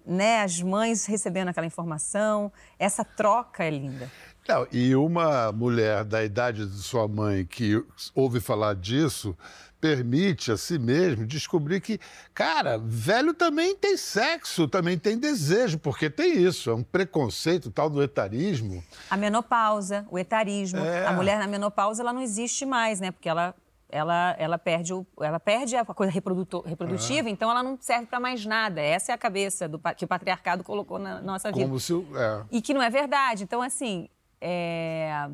né? 0.06 0.44
As 0.44 0.62
mães 0.62 1.06
recebendo 1.06 1.50
aquela 1.50 1.66
informação, 1.66 2.52
essa 2.78 3.04
troca 3.04 3.64
é 3.64 3.70
linda. 3.72 4.10
Não, 4.48 4.66
e 4.72 4.96
uma 4.96 5.52
mulher 5.52 6.06
da 6.06 6.24
idade 6.24 6.66
de 6.66 6.78
sua 6.78 7.08
mãe 7.08 7.46
que 7.46 7.84
ouve 8.16 8.40
falar 8.40 8.76
disso 8.76 9.36
permite 9.82 10.52
a 10.52 10.58
si 10.58 10.80
mesmo 10.80 11.26
descobrir 11.26 11.82
que, 11.82 12.00
cara, 12.34 12.78
velho 12.78 13.34
também 13.34 13.76
tem 13.76 13.98
sexo, 13.98 14.68
também 14.68 14.98
tem 14.98 15.18
desejo, 15.18 15.78
porque 15.80 16.10
tem 16.10 16.42
isso, 16.44 16.70
é 16.70 16.74
um 16.76 16.84
preconceito 16.84 17.70
tal 17.70 17.90
do 17.90 18.02
etarismo. 18.02 18.84
A 19.10 19.18
menopausa, 19.18 20.06
o 20.10 20.18
etarismo. 20.18 20.80
É. 20.80 21.06
A 21.06 21.12
mulher 21.12 21.38
na 21.40 21.48
menopausa, 21.48 22.02
ela 22.02 22.14
não 22.14 22.22
existe 22.22 22.66
mais, 22.66 23.00
né? 23.00 23.12
Porque 23.12 23.28
ela, 23.30 23.54
ela, 23.90 24.36
ela, 24.38 24.58
perde, 24.58 24.94
o, 24.94 25.06
ela 25.22 25.40
perde 25.40 25.76
a 25.76 25.86
coisa 25.86 26.12
reprodutiva, 26.12 27.30
então 27.30 27.50
ela 27.50 27.64
não 27.64 27.78
serve 27.80 28.06
para 28.06 28.20
mais 28.20 28.46
nada. 28.46 28.82
Essa 28.82 29.14
é 29.14 29.16
a 29.16 29.18
cabeça 29.18 29.68
do, 29.68 29.80
que 29.96 30.04
o 30.04 30.08
patriarcado 30.08 30.64
colocou 30.64 31.00
na 31.00 31.22
nossa 31.22 31.52
vida. 31.52 31.66
Como 31.66 31.80
se. 31.80 31.94
É. 31.94 32.44
E 32.52 32.62
que 32.62 32.74
não 32.74 32.82
é 32.82 32.90
verdade. 32.90 33.44
Então, 33.44 33.62
assim, 33.62 34.10
é... 34.42 35.30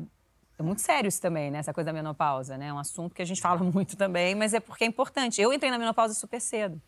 é 0.58 0.62
muito 0.62 0.82
sério 0.82 1.08
isso 1.08 1.20
também, 1.20 1.50
né? 1.50 1.58
Essa 1.58 1.74
coisa 1.74 1.86
da 1.86 1.92
menopausa, 1.92 2.56
né? 2.56 2.68
É 2.68 2.72
um 2.72 2.78
assunto 2.78 3.14
que 3.14 3.22
a 3.22 3.24
gente 3.24 3.40
fala 3.40 3.58
muito 3.64 3.96
também, 3.96 4.34
mas 4.34 4.54
é 4.54 4.60
porque 4.60 4.84
é 4.84 4.86
importante. 4.86 5.40
Eu 5.42 5.52
entrei 5.52 5.70
na 5.70 5.78
menopausa 5.78 6.14
super 6.14 6.40
cedo. 6.40 6.80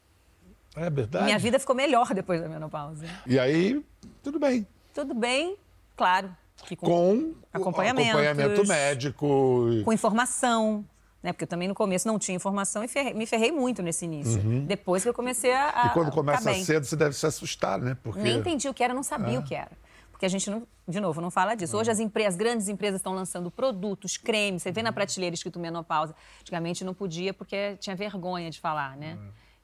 É 0.76 0.88
verdade. 0.88 1.24
Minha 1.24 1.38
vida 1.38 1.58
ficou 1.58 1.74
melhor 1.74 2.14
depois 2.14 2.40
da 2.40 2.48
menopausa. 2.48 3.06
E 3.26 3.38
aí, 3.38 3.82
tudo 4.22 4.38
bem. 4.38 4.66
Tudo 4.94 5.14
bem, 5.14 5.56
claro. 5.96 6.30
Com 6.78 7.34
Acompanhamentos. 7.52 8.10
acompanhamento 8.10 8.66
médico. 8.66 9.82
com 9.84 9.92
informação. 9.92 10.84
Né? 11.26 11.32
Porque 11.32 11.42
eu 11.42 11.48
também 11.48 11.66
no 11.66 11.74
começo 11.74 12.06
não 12.06 12.20
tinha 12.20 12.36
informação 12.36 12.84
e 12.84 12.88
ferrei- 12.88 13.12
me 13.12 13.26
ferrei 13.26 13.50
muito 13.50 13.82
nesse 13.82 14.04
início. 14.04 14.40
Depois 14.64 15.02
que 15.02 15.08
eu 15.08 15.12
comecei 15.12 15.52
a. 15.52 15.82
Uhum. 15.82 15.90
E 15.90 15.92
quando 15.92 16.12
começa 16.12 16.54
cedo, 16.54 16.84
você 16.84 16.94
deve 16.94 17.16
se 17.16 17.26
assustar, 17.26 17.80
né? 17.80 17.96
Porque... 18.00 18.20
Nem 18.20 18.38
entendi 18.38 18.68
o 18.68 18.72
que 18.72 18.84
era, 18.84 18.94
não 18.94 19.02
sabia 19.02 19.40
o 19.40 19.42
que 19.42 19.52
era. 19.56 19.72
Porque 20.12 20.24
a 20.24 20.28
gente, 20.28 20.48
não, 20.48 20.62
de 20.86 21.00
novo, 21.00 21.20
não 21.20 21.30
fala 21.30 21.56
disso. 21.56 21.76
Hoje 21.76 21.90
as, 21.90 21.98
empre- 21.98 22.24
as 22.24 22.36
grandes 22.36 22.68
empresas 22.68 23.00
estão 23.00 23.12
lançando 23.12 23.50
produtos, 23.50 24.16
cremes. 24.16 24.62
Você 24.62 24.70
vê 24.70 24.82
na 24.84 24.92
prateleira 24.92 25.34
escrito 25.34 25.58
menopausa. 25.58 26.14
Antigamente 26.40 26.84
não 26.84 26.94
podia 26.94 27.34
porque 27.34 27.76
tinha 27.80 27.96
vergonha 27.96 28.48
de 28.48 28.60
falar, 28.60 28.96
né? 28.96 29.18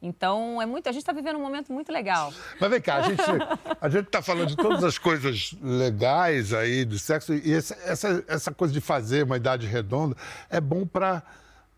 Então, 0.04 0.60
é 0.60 0.66
muito, 0.66 0.88
a 0.88 0.92
gente 0.92 1.02
está 1.02 1.12
vivendo 1.12 1.36
um 1.36 1.40
momento 1.42 1.72
muito 1.72 1.92
legal. 1.92 2.32
Mas 2.60 2.68
vem 2.70 2.80
cá, 2.80 2.96
a 2.96 3.02
gente 3.02 3.22
a 3.80 3.88
gente 3.88 4.06
está 4.06 4.20
falando 4.20 4.48
de 4.48 4.56
todas 4.56 4.82
as 4.82 4.98
coisas 4.98 5.54
legais 5.62 6.52
aí 6.52 6.84
do 6.84 6.98
sexo 6.98 7.32
e 7.32 7.52
essa, 7.54 7.74
essa, 7.84 8.24
essa 8.26 8.52
coisa 8.52 8.74
de 8.74 8.80
fazer 8.80 9.22
uma 9.22 9.36
idade 9.36 9.64
redonda 9.66 10.16
é 10.50 10.60
bom 10.60 10.84
para 10.84 11.22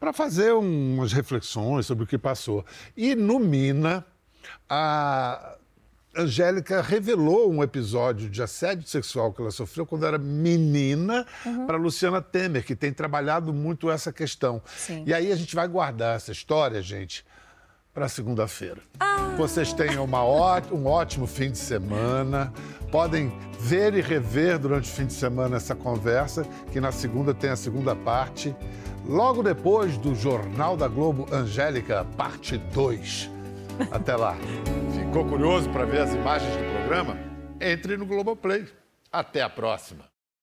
para 0.05 0.13
fazer 0.13 0.53
umas 0.53 1.15
reflexões 1.15 1.87
sobre 1.87 2.05
o 2.05 2.07
que 2.07 2.19
passou. 2.19 2.63
E 2.95 3.15
no 3.15 3.39
Mina, 3.39 4.05
a 4.69 5.57
Angélica 6.15 6.83
revelou 6.83 7.51
um 7.51 7.63
episódio 7.63 8.29
de 8.29 8.43
assédio 8.43 8.87
sexual 8.87 9.33
que 9.33 9.41
ela 9.41 9.51
sofreu 9.51 9.87
quando 9.87 10.05
era 10.05 10.19
menina 10.19 11.27
para 11.67 11.79
Luciana 11.79 12.21
Temer, 12.21 12.67
que 12.67 12.77
tem 12.77 12.93
trabalhado 12.93 13.51
muito 13.51 13.91
essa 13.91 14.13
questão. 14.13 14.61
Sim. 14.77 15.05
E 15.07 15.15
aí 15.15 15.33
a 15.33 15.37
gente 15.37 15.57
vai 15.57 15.67
guardar 15.67 16.17
essa 16.17 16.33
história, 16.33 16.83
gente, 16.83 17.25
para 17.95 18.07
segunda-feira. 18.07 18.83
Vocês 19.39 19.73
tenham 19.73 20.05
uma 20.05 20.23
ó- 20.23 20.61
um 20.71 20.85
ótimo 20.85 21.27
fim 21.27 21.51
de 21.51 21.57
semana. 21.59 22.53
Podem 22.93 23.33
ver 23.59 23.95
e 23.95 24.03
rever 24.03 24.59
durante 24.59 24.85
o 24.91 24.95
fim 24.95 25.07
de 25.07 25.15
semana 25.15 25.57
essa 25.57 25.75
conversa, 25.75 26.45
que 26.71 26.79
na 26.79 26.93
segunda 26.93 27.33
tem 27.33 27.49
a 27.49 27.57
segunda 27.57 27.97
parte. 27.97 28.55
Logo 29.07 29.43
depois 29.43 29.99
do 29.99 30.15
Jornal 30.15 30.77
da 30.77 30.89
Globo 30.89 31.27
Angélica, 31.31 32.07
parte 32.17 32.57
2. 32.57 33.31
Até 33.93 34.17
lá. 34.17 34.35
Ficou 34.99 35.27
curioso 35.27 35.69
para 35.71 35.85
ver 35.85 36.01
as 36.01 36.15
imagens 36.15 36.51
do 36.57 36.73
programa? 36.73 37.19
Entre 37.61 37.97
no 37.97 38.07
Globoplay. 38.07 38.67
Até 39.13 39.43
a 39.43 39.51
próxima. 39.51 40.14